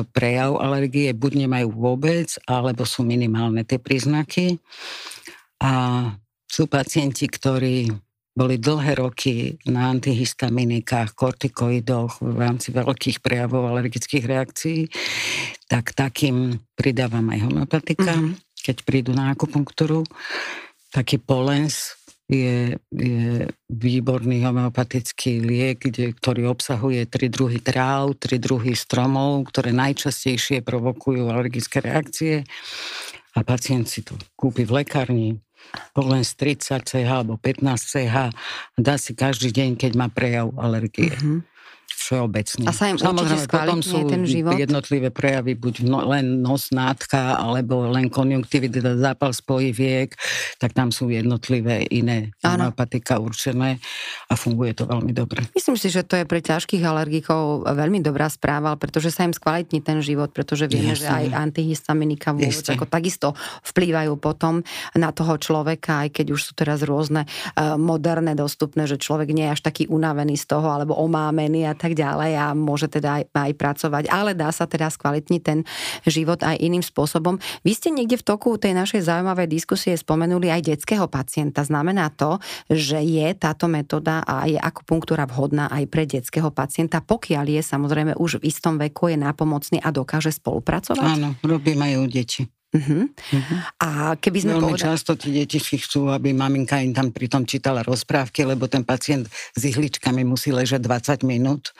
prejav 0.10 0.58
alergie, 0.58 1.14
buď 1.14 1.46
nemajú 1.46 1.70
vôbec, 1.70 2.34
alebo 2.50 2.82
sú 2.90 3.06
minimálne 3.06 3.62
tie 3.62 3.78
príznaky. 3.78 4.58
A 5.62 5.72
sú 6.50 6.66
pacienti, 6.66 7.30
ktorí 7.30 7.94
boli 8.36 8.60
dlhé 8.60 9.00
roky 9.00 9.56
na 9.64 9.88
antihistaminikách, 9.96 11.16
kortikoidoch 11.16 12.20
v 12.20 12.36
rámci 12.36 12.76
veľkých 12.76 13.24
prejavov 13.24 13.72
alergických 13.72 14.28
reakcií, 14.28 14.92
tak 15.72 15.96
takým 15.96 16.60
pridávam 16.76 17.24
aj 17.32 17.40
homeopatika, 17.48 18.12
mm-hmm. 18.12 18.60
keď 18.60 18.78
prídu 18.84 19.12
na 19.16 19.32
akupunktúru. 19.32 20.04
Taký 20.92 21.24
polens 21.24 21.96
je, 22.28 22.76
je 22.92 23.48
výborný 23.72 24.44
homeopatický 24.44 25.40
liek, 25.40 25.88
kde, 25.88 26.12
ktorý 26.12 26.52
obsahuje 26.52 27.08
tri 27.08 27.32
druhy 27.32 27.64
tráv, 27.64 28.20
tri 28.20 28.36
druhy 28.36 28.76
stromov, 28.76 29.48
ktoré 29.48 29.72
najčastejšie 29.72 30.60
provokujú 30.60 31.24
alergické 31.32 31.80
reakcie 31.80 32.44
a 33.36 33.40
pacient 33.48 33.88
si 33.88 34.02
to 34.02 34.18
kúpi 34.36 34.68
v 34.68 34.84
lekárni, 34.84 35.30
len 35.98 36.24
z 36.24 36.32
30 36.38 36.86
CH 36.86 37.10
alebo 37.10 37.36
15 37.40 37.66
CH 37.78 38.16
dá 38.78 38.96
si 38.96 39.16
každý 39.16 39.52
deň, 39.52 39.80
keď 39.80 39.92
má 39.96 40.08
prejav 40.12 40.54
alergie. 40.60 41.12
Mm-hmm 41.12 41.55
všeobecne. 42.06 42.70
A 42.70 42.72
sa 42.72 42.86
im 42.94 43.02
Samozrejme, 43.02 43.50
potom 43.50 43.82
sú 43.82 44.06
ten 44.06 44.22
život? 44.30 44.54
jednotlivé 44.54 45.10
prejavy, 45.10 45.58
buď 45.58 45.90
no, 45.90 46.06
len 46.06 46.46
nos, 46.46 46.70
nátka, 46.70 47.42
alebo 47.42 47.90
len 47.90 48.14
konjunktivita, 48.14 49.02
zápal 49.02 49.34
spojiviek, 49.34 50.14
tak 50.62 50.78
tam 50.78 50.94
sú 50.94 51.10
jednotlivé 51.10 51.90
iné 51.90 52.30
homeopatika 52.46 53.18
určené 53.18 53.82
a 54.30 54.34
funguje 54.38 54.78
to 54.78 54.86
veľmi 54.86 55.10
dobre. 55.18 55.50
Myslím 55.58 55.82
si, 55.82 55.90
že 55.90 56.06
to 56.06 56.22
je 56.22 56.30
pre 56.30 56.46
ťažkých 56.46 56.86
alergikov 56.86 57.66
veľmi 57.66 58.06
dobrá 58.06 58.30
správa, 58.30 58.78
pretože 58.78 59.10
sa 59.10 59.26
im 59.26 59.34
skvalitní 59.34 59.82
ten 59.82 59.98
život, 60.06 60.30
pretože 60.30 60.70
vieme, 60.70 60.94
Jasne. 60.94 61.02
že 61.02 61.08
aj 61.10 61.26
antihistaminika 61.34 62.38
vôbec 62.38 62.68
ako 62.70 62.86
takisto 62.86 63.34
vplývajú 63.66 64.14
potom 64.22 64.62
na 64.94 65.10
toho 65.10 65.42
človeka, 65.42 66.06
aj 66.06 66.22
keď 66.22 66.26
už 66.38 66.42
sú 66.46 66.52
teraz 66.54 66.86
rôzne 66.86 67.26
uh, 67.26 67.80
moderné 67.80 68.38
dostupné, 68.38 68.86
že 68.86 69.02
človek 69.02 69.34
nie 69.34 69.50
je 69.50 69.54
až 69.58 69.62
taký 69.66 69.90
unavený 69.90 70.38
z 70.38 70.46
toho, 70.54 70.68
alebo 70.70 70.94
omámený 71.00 71.66
a 71.66 71.74
tak 71.74 71.95
ďalej 71.96 72.32
a 72.36 72.46
môže 72.52 72.92
teda 72.92 73.24
aj, 73.24 73.24
aj 73.32 73.52
pracovať, 73.56 74.04
ale 74.12 74.36
dá 74.36 74.52
sa 74.52 74.68
teda 74.68 74.92
skvalitniť 74.92 75.42
ten 75.42 75.64
život 76.04 76.44
aj 76.44 76.60
iným 76.60 76.84
spôsobom. 76.84 77.40
Vy 77.64 77.72
ste 77.74 77.90
niekde 77.96 78.20
v 78.20 78.28
toku 78.28 78.60
tej 78.60 78.76
našej 78.76 79.08
zaujímavej 79.08 79.48
diskusie 79.48 79.96
spomenuli 79.96 80.52
aj 80.52 80.76
detského 80.76 81.08
pacienta. 81.08 81.64
Znamená 81.64 82.12
to, 82.12 82.38
že 82.68 83.00
je 83.00 83.32
táto 83.40 83.72
metóda 83.72 84.22
a 84.28 84.46
je 84.46 84.60
akupunktúra 84.60 85.24
vhodná 85.26 85.72
aj 85.72 85.84
pre 85.88 86.04
detského 86.04 86.52
pacienta, 86.52 87.00
pokiaľ 87.00 87.46
je 87.56 87.62
samozrejme 87.64 88.14
už 88.20 88.44
v 88.44 88.52
istom 88.52 88.76
veku, 88.76 89.10
je 89.10 89.18
nápomocný 89.18 89.80
a 89.80 89.90
dokáže 89.96 90.36
spolupracovať? 90.36 91.08
Áno, 91.08 91.40
robím 91.42 91.80
aj 91.80 91.94
u 91.96 92.06
deti. 92.12 92.44
Uh-huh. 92.76 93.08
Uh-huh. 93.08 93.60
A 93.80 93.90
keby 94.20 94.44
sme 94.44 94.54
Veľmi 94.60 94.76
povedali... 94.76 94.84
často 94.92 95.16
tí 95.16 95.32
deti 95.32 95.64
si 95.64 95.80
chcú, 95.80 96.12
aby 96.12 96.36
maminka 96.36 96.76
im 96.84 96.92
tam 96.92 97.16
pritom 97.16 97.48
čítala 97.48 97.80
rozprávky, 97.88 98.44
lebo 98.44 98.68
ten 98.68 98.84
pacient 98.84 99.32
s 99.32 99.62
ihličkami 99.64 100.28
musí 100.28 100.52
ležať 100.52 100.84
20 100.84 101.24
minút. 101.24 101.72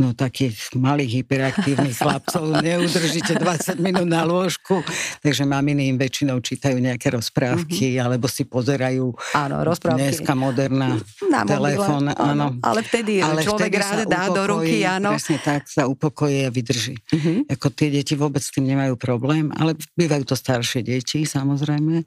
No 0.00 0.16
takých 0.16 0.72
malých 0.76 1.24
hyperaktívnych 1.24 1.96
chlapcov 2.00 2.62
neudržíte 2.62 3.36
20 3.36 3.80
minút 3.80 4.08
na 4.08 4.24
lôžku, 4.24 4.80
takže 5.20 5.44
maminy 5.44 5.92
im 5.92 5.96
väčšinou 6.00 6.40
čítajú 6.40 6.76
nejaké 6.78 7.12
rozprávky, 7.12 7.96
uh-huh. 7.96 8.04
alebo 8.08 8.30
si 8.30 8.46
pozerajú 8.46 9.12
áno, 9.36 9.56
rozprávky. 9.60 10.00
dneska 10.00 10.32
moderná 10.36 10.96
na 11.28 11.42
telefón. 11.44 12.12
Áno. 12.12 12.56
Ale 12.64 12.80
vtedy 12.86 13.20
ale 13.20 13.44
človek 13.44 13.72
vtedy 13.72 13.84
rád 13.84 13.98
dá 14.08 14.22
upokojí, 14.28 14.36
do 14.36 14.42
ruky, 14.46 14.76
áno. 14.86 15.10
Presne 15.16 15.38
tak, 15.42 15.60
sa 15.68 15.84
upokojí 15.84 16.38
a 16.46 16.50
vydrží. 16.52 16.96
Uh-huh. 16.96 17.36
Ako 17.50 17.66
tie 17.72 17.88
deti 17.92 18.14
vôbec 18.16 18.40
s 18.40 18.52
tým 18.52 18.68
nemajú 18.68 18.96
problém, 19.00 19.52
ale 19.56 19.76
bývajú 19.96 20.19
to 20.24 20.36
staršie 20.38 20.84
deti, 20.84 21.26
samozrejme 21.26 22.04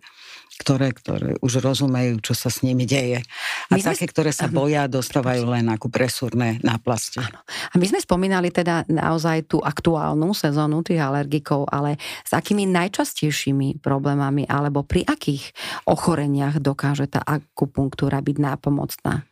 ktoré, 0.54 0.94
ktoré 0.94 1.34
už 1.42 1.66
rozumejú, 1.66 2.22
čo 2.22 2.38
sa 2.38 2.54
s 2.54 2.62
nimi 2.62 2.86
deje. 2.86 3.26
A 3.70 3.74
my 3.74 3.82
také, 3.82 4.06
sme... 4.06 4.12
ktoré 4.14 4.32
sa 4.32 4.46
boja, 4.46 4.86
dostávajú 4.86 5.50
len 5.50 5.66
ako 5.74 5.90
presúrne 5.90 6.62
náplasti. 6.62 7.20
Áno. 7.26 7.42
A 7.44 7.76
my 7.76 7.86
sme 7.90 8.00
spomínali 8.00 8.54
teda 8.54 8.86
naozaj 8.86 9.50
tú 9.50 9.58
aktuálnu 9.66 10.30
sezónu 10.38 10.86
tých 10.86 11.02
alergikov, 11.02 11.66
ale 11.74 11.98
s 12.22 12.32
akými 12.38 12.70
najčastejšími 12.70 13.82
problémami 13.82 14.46
alebo 14.46 14.86
pri 14.86 15.10
akých 15.10 15.50
ochoreniach 15.90 16.62
dokáže 16.62 17.10
tá 17.10 17.26
akupunktúra 17.26 18.22
byť 18.22 18.38
nápomocná? 18.38 19.26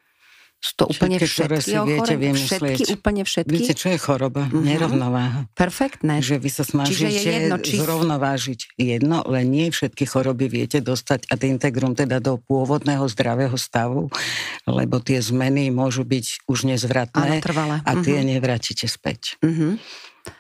Sú 0.62 0.78
to 0.78 0.86
úplne 0.86 1.18
všetky, 1.18 1.58
všetky 1.58 1.62
si 1.66 1.74
viete 1.82 2.14
Všetky, 2.38 2.84
úplne 2.94 3.26
všetky? 3.26 3.50
Viete, 3.50 3.74
čo 3.74 3.90
je 3.90 3.98
choroba? 3.98 4.46
Uh-huh. 4.46 4.62
Nerovnováha. 4.62 5.50
Perfektné. 5.58 6.22
Že 6.22 6.38
vy 6.38 6.50
sa 6.54 6.62
snažíte 6.62 7.10
je 7.10 7.18
jedno, 7.18 7.58
či... 7.58 7.82
zrovnovážiť 7.82 8.78
jedno, 8.78 9.26
len 9.26 9.50
nie 9.50 9.74
všetky 9.74 10.06
choroby 10.06 10.46
viete 10.54 10.78
dostať 10.78 11.34
ad 11.34 11.42
integrum 11.50 11.98
teda 11.98 12.22
do 12.22 12.38
pôvodného 12.38 13.02
zdravého 13.10 13.58
stavu, 13.58 14.14
lebo 14.70 15.02
tie 15.02 15.18
zmeny 15.18 15.74
môžu 15.74 16.06
byť 16.06 16.46
už 16.46 16.70
nezvratné 16.70 17.42
Áno, 17.42 17.82
a 17.82 17.92
tie 18.06 18.22
uh-huh. 18.22 18.30
nevrátite 18.30 18.86
späť. 18.86 19.42
Uh-huh. 19.42 19.82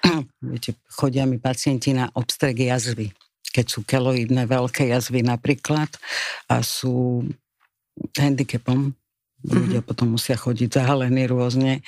Viete, 0.53 0.77
chodia 0.93 1.25
mi 1.25 1.41
pacienti 1.41 1.97
na 1.97 2.05
obstrek 2.13 2.61
jazvy 2.61 3.09
keď 3.51 3.65
sú 3.67 3.83
keloidné 3.83 4.47
veľké 4.47 4.95
jazvy 4.95 5.27
napríklad 5.27 5.91
a 6.47 6.63
sú 6.63 7.27
handicapom 8.15 8.95
Ľudia 9.41 9.81
mm-hmm. 9.81 9.89
potom 9.89 10.13
musia 10.13 10.37
chodiť 10.37 10.69
zahalení 10.81 11.25
rôzne. 11.25 11.81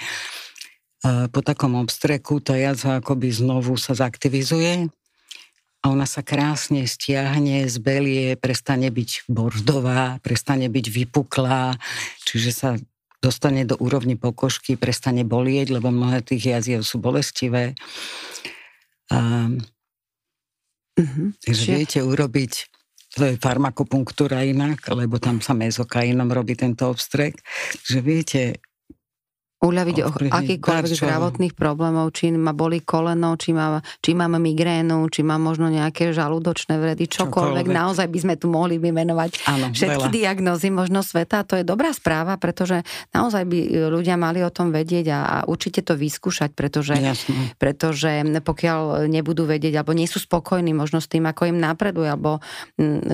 Po 1.04 1.40
takom 1.44 1.76
obstreku 1.78 2.40
tá 2.40 2.56
jazva 2.56 3.04
akoby 3.04 3.28
znovu 3.30 3.76
sa 3.76 3.92
zaktivizuje 3.92 4.88
a 5.84 5.92
ona 5.92 6.08
sa 6.08 6.24
krásne 6.24 6.88
stiahne, 6.88 7.68
zbelie, 7.68 8.40
prestane 8.40 8.88
byť 8.88 9.28
bordová, 9.28 10.24
prestane 10.24 10.72
byť 10.72 10.86
vypuklá, 10.88 11.76
čiže 12.24 12.52
sa 12.56 12.70
dostane 13.20 13.68
do 13.68 13.76
úrovni 13.80 14.16
pokožky, 14.16 14.80
prestane 14.80 15.28
bolieť, 15.28 15.76
lebo 15.76 15.92
mnohé 15.92 16.24
tých 16.24 16.56
jaziev 16.56 16.88
sú 16.88 17.04
bolestivé. 17.04 17.76
A, 19.12 19.52
mm-hmm. 20.96 21.28
Takže 21.44 21.64
viete 21.68 22.00
urobiť 22.00 22.72
to 23.14 23.30
je 23.30 23.38
farmakopunktúra 23.38 24.42
inak, 24.42 24.82
lebo 24.90 25.22
tam 25.22 25.38
sa 25.38 25.54
mezokainom 25.54 26.26
robí 26.34 26.58
tento 26.58 26.90
obstrek, 26.90 27.38
že 27.86 28.02
viete, 28.02 28.58
uľaviť 29.64 29.98
o 30.04 30.08
akýkoľvek 30.28 30.92
zdravotných 31.00 31.56
problémov, 31.56 32.12
či 32.12 32.36
ma 32.36 32.52
boli 32.52 32.84
koleno, 32.84 33.40
či, 33.40 33.56
má, 33.56 33.80
či 34.04 34.12
mám 34.12 34.36
migrénu, 34.36 35.08
či 35.08 35.24
mám 35.24 35.40
možno 35.40 35.72
nejaké 35.72 36.12
žalúdočné 36.12 36.76
vredy, 36.76 37.08
čokoľvek. 37.08 37.64
čokoľvek. 37.64 37.66
Naozaj 37.72 38.08
by 38.12 38.20
sme 38.20 38.36
tu 38.36 38.52
mohli 38.52 38.76
vymenovať 38.76 39.48
Áno, 39.48 39.72
všetky 39.72 40.12
veľa. 40.12 40.16
diagnózy 40.20 40.68
možno 40.68 41.00
sveta. 41.00 41.48
To 41.48 41.56
je 41.56 41.64
dobrá 41.64 41.96
správa, 41.96 42.36
pretože 42.36 42.84
naozaj 43.16 43.48
by 43.48 43.60
ľudia 43.88 44.20
mali 44.20 44.44
o 44.44 44.52
tom 44.52 44.76
vedieť 44.76 45.06
a, 45.16 45.20
a 45.24 45.38
určite 45.48 45.80
to 45.80 45.96
vyskúšať, 45.96 46.52
pretože, 46.52 47.00
pretože 47.56 48.20
pokiaľ 48.44 49.08
nebudú 49.08 49.48
vedieť 49.48 49.80
alebo 49.80 49.96
nie 49.96 50.12
sú 50.12 50.20
spokojní 50.20 50.76
možno 50.76 51.00
s 51.00 51.08
tým, 51.08 51.24
ako 51.24 51.48
im 51.48 51.58
napreduje, 51.64 52.12
alebo 52.12 52.44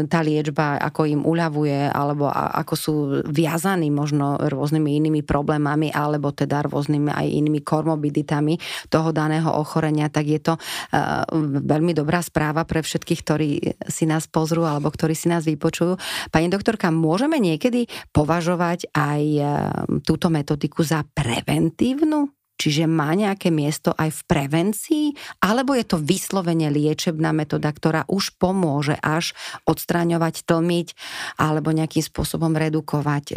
tá 0.10 0.26
liečba, 0.26 0.82
ako 0.82 1.06
im 1.06 1.22
uľavuje, 1.22 1.94
alebo 1.94 2.26
ako 2.34 2.74
sú 2.74 2.94
viazaní 3.30 3.94
možno 3.94 4.42
rôznymi 4.42 4.98
inými 4.98 5.22
problémami, 5.22 5.94
alebo 5.94 6.34
teda 6.40 6.64
rôznymi 6.64 7.12
aj 7.12 7.28
inými 7.28 7.60
komorbiditami 7.60 8.56
toho 8.88 9.12
daného 9.12 9.52
ochorenia, 9.52 10.08
tak 10.08 10.32
je 10.32 10.40
to 10.40 10.54
uh, 10.56 11.28
veľmi 11.60 11.92
dobrá 11.92 12.24
správa 12.24 12.64
pre 12.64 12.80
všetkých, 12.80 13.22
ktorí 13.28 13.50
si 13.92 14.08
nás 14.08 14.32
pozrú 14.32 14.64
alebo 14.64 14.88
ktorí 14.88 15.12
si 15.12 15.28
nás 15.28 15.44
vypočujú. 15.44 16.00
Pani 16.32 16.48
doktorka, 16.48 16.88
môžeme 16.96 17.38
niekedy 17.44 17.92
považovať 18.16 18.96
aj 18.96 19.24
uh, 19.38 19.48
túto 20.08 20.32
metodiku 20.32 20.88
za 20.88 21.04
preventívnu? 21.04 22.39
Čiže 22.60 22.92
má 22.92 23.16
nejaké 23.16 23.48
miesto 23.56 23.96
aj 23.96 24.12
v 24.12 24.22
prevencii, 24.28 25.06
alebo 25.40 25.72
je 25.72 25.88
to 25.88 25.96
vyslovene 25.96 26.68
liečebná 26.68 27.32
metóda, 27.32 27.72
ktorá 27.72 28.04
už 28.12 28.36
pomôže 28.36 29.00
až 29.00 29.32
odstraňovať, 29.64 30.44
tlmiť 30.44 30.88
alebo 31.40 31.72
nejakým 31.72 32.04
spôsobom 32.04 32.52
redukovať 32.52 33.26
e, 33.32 33.36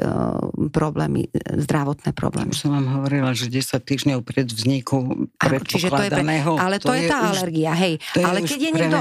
problémy, 0.74 1.30
zdravotné 1.38 2.10
problémy. 2.10 2.50
Už 2.50 2.66
som 2.66 2.74
vám 2.74 2.98
hovorila, 2.98 3.30
že 3.30 3.46
10 3.46 3.78
týždňov 3.78 4.18
pred 4.26 4.50
vzniku 4.50 5.30
predpokladaného... 5.38 6.58
Ale 6.58 6.82
to, 6.82 6.90
to 6.90 6.98
je, 6.98 7.06
je 7.06 7.08
tá 7.08 7.18
už, 7.22 7.28
alergia, 7.38 7.72
hej. 7.78 7.94
To 8.18 8.18
je 8.18 8.24
ale 8.26 8.38
keď 8.42 8.58
je 8.58 8.70
niekto, 8.74 8.98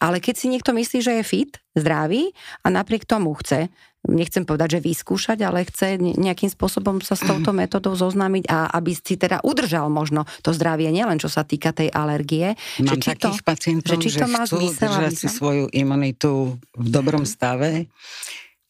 ale 0.00 0.16
keď 0.24 0.34
si 0.40 0.46
niekto 0.48 0.70
myslí, 0.72 0.98
že 1.04 1.12
je 1.20 1.24
fit, 1.26 1.52
zdravý 1.80 2.34
a 2.62 2.66
napriek 2.68 3.06
tomu 3.08 3.34
chce 3.38 3.72
nechcem 4.06 4.46
povedať, 4.46 4.78
že 4.78 4.84
vyskúšať, 4.86 5.38
ale 5.42 5.66
chce 5.66 5.98
nejakým 5.98 6.46
spôsobom 6.46 7.02
sa 7.02 7.18
s 7.18 7.26
touto 7.26 7.50
metodou 7.50 7.98
zoznámiť 7.98 8.44
a 8.46 8.70
aby 8.78 8.94
si 8.94 9.18
teda 9.18 9.42
udržal 9.42 9.90
možno 9.90 10.22
to 10.46 10.54
zdravie, 10.54 10.88
nielen 10.94 11.18
čo 11.18 11.26
sa 11.26 11.42
týka 11.42 11.74
tej 11.74 11.90
alergie. 11.90 12.54
Mám 12.78 12.94
že 12.94 12.96
či 13.02 13.08
takých 13.18 13.42
to, 13.42 13.46
pacientov, 13.46 13.90
že, 13.90 13.96
či 13.98 14.10
to 14.14 14.24
že 14.24 14.26
má 14.30 14.42
chcú 14.46 14.56
zmysel, 14.62 14.92
držať 14.94 15.12
si 15.18 15.26
svoju 15.26 15.66
imunitu 15.74 16.56
v 16.78 16.88
dobrom 16.88 17.26
stave, 17.26 17.90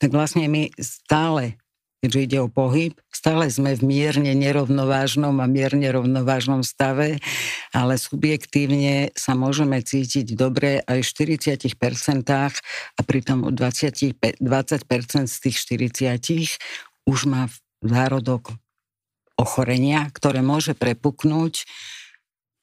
tak 0.00 0.10
vlastne 0.10 0.48
my 0.48 0.72
stále 0.80 1.60
keďže 1.98 2.20
ide 2.22 2.38
o 2.38 2.48
pohyb. 2.48 2.94
Stále 3.10 3.50
sme 3.50 3.74
v 3.74 3.82
mierne 3.82 4.30
nerovnovážnom 4.38 5.34
a 5.42 5.46
mierne 5.50 5.90
rovnovážnom 5.90 6.62
stave, 6.62 7.18
ale 7.74 7.98
subjektívne 7.98 9.10
sa 9.18 9.34
môžeme 9.34 9.82
cítiť 9.82 10.38
dobre 10.38 10.82
aj 10.86 11.02
v 11.02 11.08
40% 11.34 11.74
a 12.30 13.00
pritom 13.02 13.50
20, 13.50 14.38
20% 14.38 15.26
z 15.26 15.36
tých 15.42 15.56
40 15.58 17.08
už 17.08 17.20
má 17.26 17.50
zárodok 17.82 18.54
ochorenia, 19.38 20.10
ktoré 20.10 20.42
môže 20.42 20.74
prepuknúť 20.74 21.66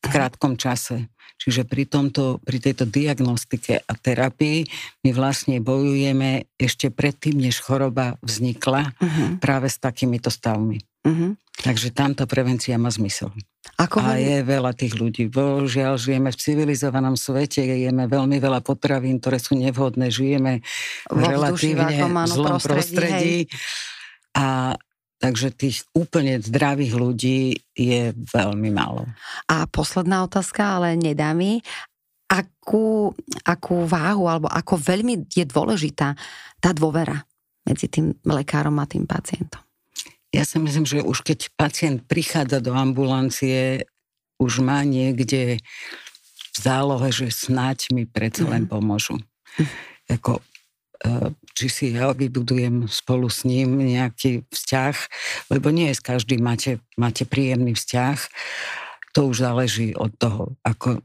v 0.03 0.07
krátkom 0.11 0.59
čase. 0.59 1.07
Čiže 1.36 1.67
pri, 1.67 1.83
tomto, 1.86 2.39
pri 2.41 2.57
tejto 2.63 2.88
diagnostike 2.88 3.83
a 3.83 3.93
terapii 3.93 4.65
my 5.05 5.09
vlastne 5.11 5.59
bojujeme 5.59 6.47
ešte 6.55 6.89
predtým, 6.89 7.38
než 7.38 7.59
choroba 7.61 8.15
vznikla 8.23 8.95
uh-huh. 8.95 9.29
práve 9.43 9.67
s 9.67 9.77
takýmito 9.77 10.31
stavmi. 10.31 10.79
Uh-huh. 11.05 11.38
Takže 11.61 11.93
tamto 11.93 12.25
prevencia 12.25 12.75
má 12.81 12.89
zmysel. 12.89 13.29
Ako 13.75 13.99
a 13.99 14.17
je 14.17 14.45
veľa 14.45 14.71
tých 14.77 14.95
ľudí. 14.95 15.27
Bohužiaľ, 15.27 15.99
žijeme 15.99 16.29
v 16.31 16.38
civilizovanom 16.38 17.15
svete, 17.19 17.61
jeme 17.61 18.05
veľmi 18.05 18.38
veľa 18.39 18.61
potravín, 18.61 19.19
ktoré 19.19 19.38
sú 19.41 19.57
nevhodné, 19.57 20.09
žijeme 20.13 20.61
v 21.09 21.19
relatívne 21.19 21.99
zlom 22.29 22.57
prostredí. 22.61 23.49
prostredí 23.49 24.33
a 24.36 24.75
Takže 25.26 25.49
tých 25.57 25.82
úplne 25.97 26.38
zdravých 26.38 26.93
ľudí 26.93 27.57
je 27.73 28.13
veľmi 28.13 28.69
málo. 28.69 29.09
A 29.49 29.65
posledná 29.65 30.21
otázka, 30.21 30.78
ale 30.78 30.93
nedá 30.93 31.34
mi. 31.34 31.65
Akú, 32.30 33.09
akú 33.41 33.89
váhu 33.89 34.30
alebo 34.30 34.45
ako 34.45 34.78
veľmi 34.78 35.26
je 35.26 35.49
dôležitá 35.49 36.13
tá 36.61 36.69
dôvera 36.78 37.26
medzi 37.65 37.89
tým 37.89 38.13
lekárom 38.21 38.78
a 38.78 38.86
tým 38.86 39.09
pacientom? 39.09 39.65
Ja 40.30 40.45
si 40.45 40.61
myslím, 40.61 40.86
že 40.86 41.01
už 41.01 41.26
keď 41.26 41.49
pacient 41.57 42.05
prichádza 42.05 42.61
do 42.61 42.78
ambulancie, 42.78 43.89
už 44.38 44.61
má 44.61 44.86
niekde 44.86 45.57
v 46.53 46.57
zálohe, 46.61 47.09
že 47.09 47.34
snáď 47.34 47.89
mi 47.97 48.05
predsa 48.05 48.45
len 48.45 48.69
mhm. 48.69 48.71
pomôžu. 48.78 49.17
Mm. 49.57 49.65
Ako 50.21 50.45
či 51.55 51.67
si 51.71 51.85
ja 51.95 52.11
vybudujem 52.11 52.87
spolu 52.87 53.27
s 53.31 53.47
ním 53.47 53.79
nejaký 53.79 54.47
vzťah, 54.51 54.95
lebo 55.51 55.71
nie 55.71 55.91
s 55.91 56.03
každým 56.03 56.43
máte, 56.43 56.83
máte 56.99 57.23
príjemný 57.23 57.75
vzťah. 57.75 58.17
To 59.15 59.31
už 59.31 59.47
záleží 59.47 59.95
od 59.95 60.11
toho, 60.19 60.55
ako 60.63 60.99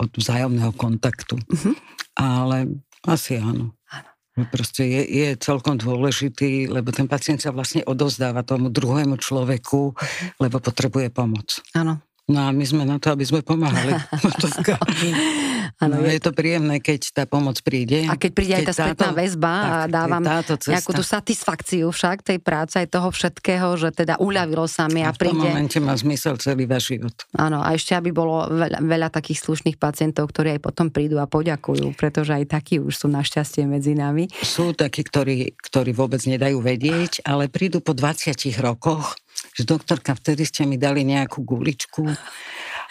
od 0.00 0.10
vzájomného 0.16 0.72
kontaktu. 0.76 1.36
Uh-huh. 1.36 1.76
Ale 2.16 2.68
asi 3.04 3.40
áno. 3.40 3.76
áno. 3.88 4.10
No 4.36 4.48
proste 4.48 4.88
je, 4.88 5.02
je 5.04 5.28
celkom 5.36 5.76
dôležitý, 5.76 6.68
lebo 6.68 6.92
ten 6.92 7.04
pacient 7.04 7.40
sa 7.44 7.52
vlastne 7.52 7.84
odozdáva 7.84 8.40
tomu 8.44 8.72
druhému 8.72 9.20
človeku, 9.20 9.92
mhm. 9.92 10.40
lebo 10.40 10.56
potrebuje 10.60 11.12
pomoc. 11.12 11.60
Áno. 11.76 12.00
No 12.30 12.46
a 12.46 12.54
my 12.54 12.62
sme 12.62 12.86
na 12.86 13.02
to, 13.02 13.10
aby 13.10 13.26
sme 13.26 13.42
pomáhali. 13.42 13.90
Áno, 15.80 15.96
no, 15.96 16.04
je... 16.04 16.20
je 16.20 16.20
to 16.20 16.36
príjemné, 16.36 16.76
keď 16.76 17.00
tá 17.16 17.24
pomoc 17.24 17.56
príde. 17.64 18.04
A 18.04 18.20
keď 18.20 18.30
príde 18.36 18.52
keď 18.52 18.60
aj 18.60 18.68
tá 18.68 18.74
spätná 18.76 19.08
táto, 19.08 19.16
väzba 19.16 19.54
tak, 19.56 19.64
a 19.64 19.78
dávam 19.88 20.22
nejakú 20.68 20.90
tú 20.92 21.04
satisfakciu 21.04 21.88
však 21.88 22.20
tej 22.20 22.38
práce 22.44 22.76
aj 22.76 22.92
toho 22.92 23.08
všetkého, 23.08 23.80
že 23.80 23.88
teda 23.88 24.20
uľavilo 24.20 24.68
sa 24.68 24.92
mi 24.92 25.00
a, 25.00 25.08
a 25.08 25.16
v 25.16 25.24
príde... 25.24 25.40
v 25.40 25.56
momente 25.56 25.80
má 25.80 25.96
zmysel 25.96 26.36
celý 26.36 26.68
váš 26.68 26.92
život. 26.92 27.16
Áno, 27.32 27.64
a 27.64 27.72
ešte 27.72 27.96
aby 27.96 28.12
bolo 28.12 28.44
veľa, 28.52 28.84
veľa 28.84 29.08
takých 29.08 29.40
slušných 29.40 29.80
pacientov, 29.80 30.28
ktorí 30.28 30.60
aj 30.60 30.60
potom 30.60 30.92
prídu 30.92 31.16
a 31.16 31.24
poďakujú, 31.24 31.96
pretože 31.96 32.36
aj 32.36 32.44
takí 32.60 32.76
už 32.76 32.92
sú 32.92 33.08
našťastie 33.08 33.64
medzi 33.64 33.96
nami. 33.96 34.28
Sú 34.44 34.76
takí, 34.76 35.00
ktorí, 35.00 35.56
ktorí 35.56 35.96
vôbec 35.96 36.20
nedajú 36.28 36.60
vedieť, 36.60 37.24
ale 37.24 37.48
prídu 37.48 37.80
po 37.80 37.96
20 37.96 38.36
rokoch, 38.60 39.16
že 39.56 39.64
doktorka, 39.64 40.12
vtedy 40.12 40.44
ste 40.44 40.68
mi 40.68 40.76
dali 40.76 41.08
nejakú 41.08 41.40
guličku 41.40 42.04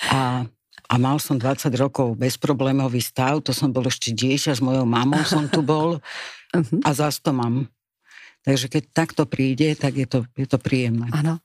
a 0.09 0.49
a 0.89 0.95
mal 0.97 1.21
som 1.21 1.37
20 1.37 1.69
rokov 1.77 2.17
bezproblémový 2.17 2.97
stav, 2.97 3.45
to 3.45 3.53
som 3.53 3.69
bol 3.69 3.85
ešte 3.85 4.09
dieťa 4.09 4.57
s 4.57 4.61
mojou 4.61 4.89
mamou 4.89 5.21
som 5.21 5.45
tu 5.45 5.61
bol 5.61 6.01
mhm. 6.57 6.81
a 6.81 6.89
zás 6.97 7.21
to 7.21 7.29
mám. 7.29 7.69
Takže 8.41 8.71
keď 8.71 8.83
takto 8.95 9.23
príde, 9.29 9.75
tak 9.77 9.99
je 9.99 10.07
to, 10.09 10.25
je 10.33 10.47
to 10.47 10.57
príjemné. 10.57 11.11
Áno. 11.13 11.37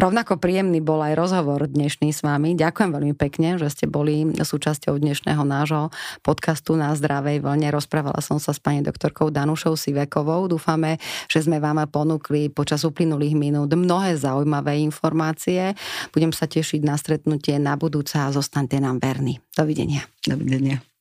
Rovnako 0.00 0.40
príjemný 0.40 0.80
bol 0.80 1.02
aj 1.04 1.14
rozhovor 1.18 1.68
dnešný 1.68 2.12
s 2.12 2.24
vami. 2.24 2.56
Ďakujem 2.56 2.90
veľmi 2.92 3.14
pekne, 3.16 3.60
že 3.60 3.68
ste 3.68 3.84
boli 3.90 4.24
súčasťou 4.32 4.96
dnešného 4.96 5.42
nášho 5.44 5.92
podcastu 6.24 6.76
na 6.76 6.92
zdravej 6.96 7.44
vlne. 7.44 7.68
Rozprávala 7.72 8.20
som 8.24 8.40
sa 8.40 8.56
s 8.56 8.60
pani 8.60 8.80
doktorkou 8.80 9.28
Danušou 9.32 9.76
Sivekovou. 9.76 10.48
Dúfame, 10.48 11.00
že 11.28 11.44
sme 11.44 11.60
vám 11.60 11.82
ponúkli 11.88 12.52
počas 12.52 12.84
uplynulých 12.84 13.34
minút 13.34 13.72
mnohé 13.72 14.14
zaujímavé 14.16 14.80
informácie. 14.84 15.74
Budem 16.12 16.30
sa 16.36 16.44
tešiť 16.44 16.80
na 16.84 17.00
stretnutie 17.00 17.56
na 17.56 17.74
budúce 17.80 18.20
a 18.20 18.28
zostaňte 18.28 18.76
nám 18.78 19.00
verní. 19.00 19.40
Dovidenia. 19.56 20.04
Dovidenia. 20.22 20.91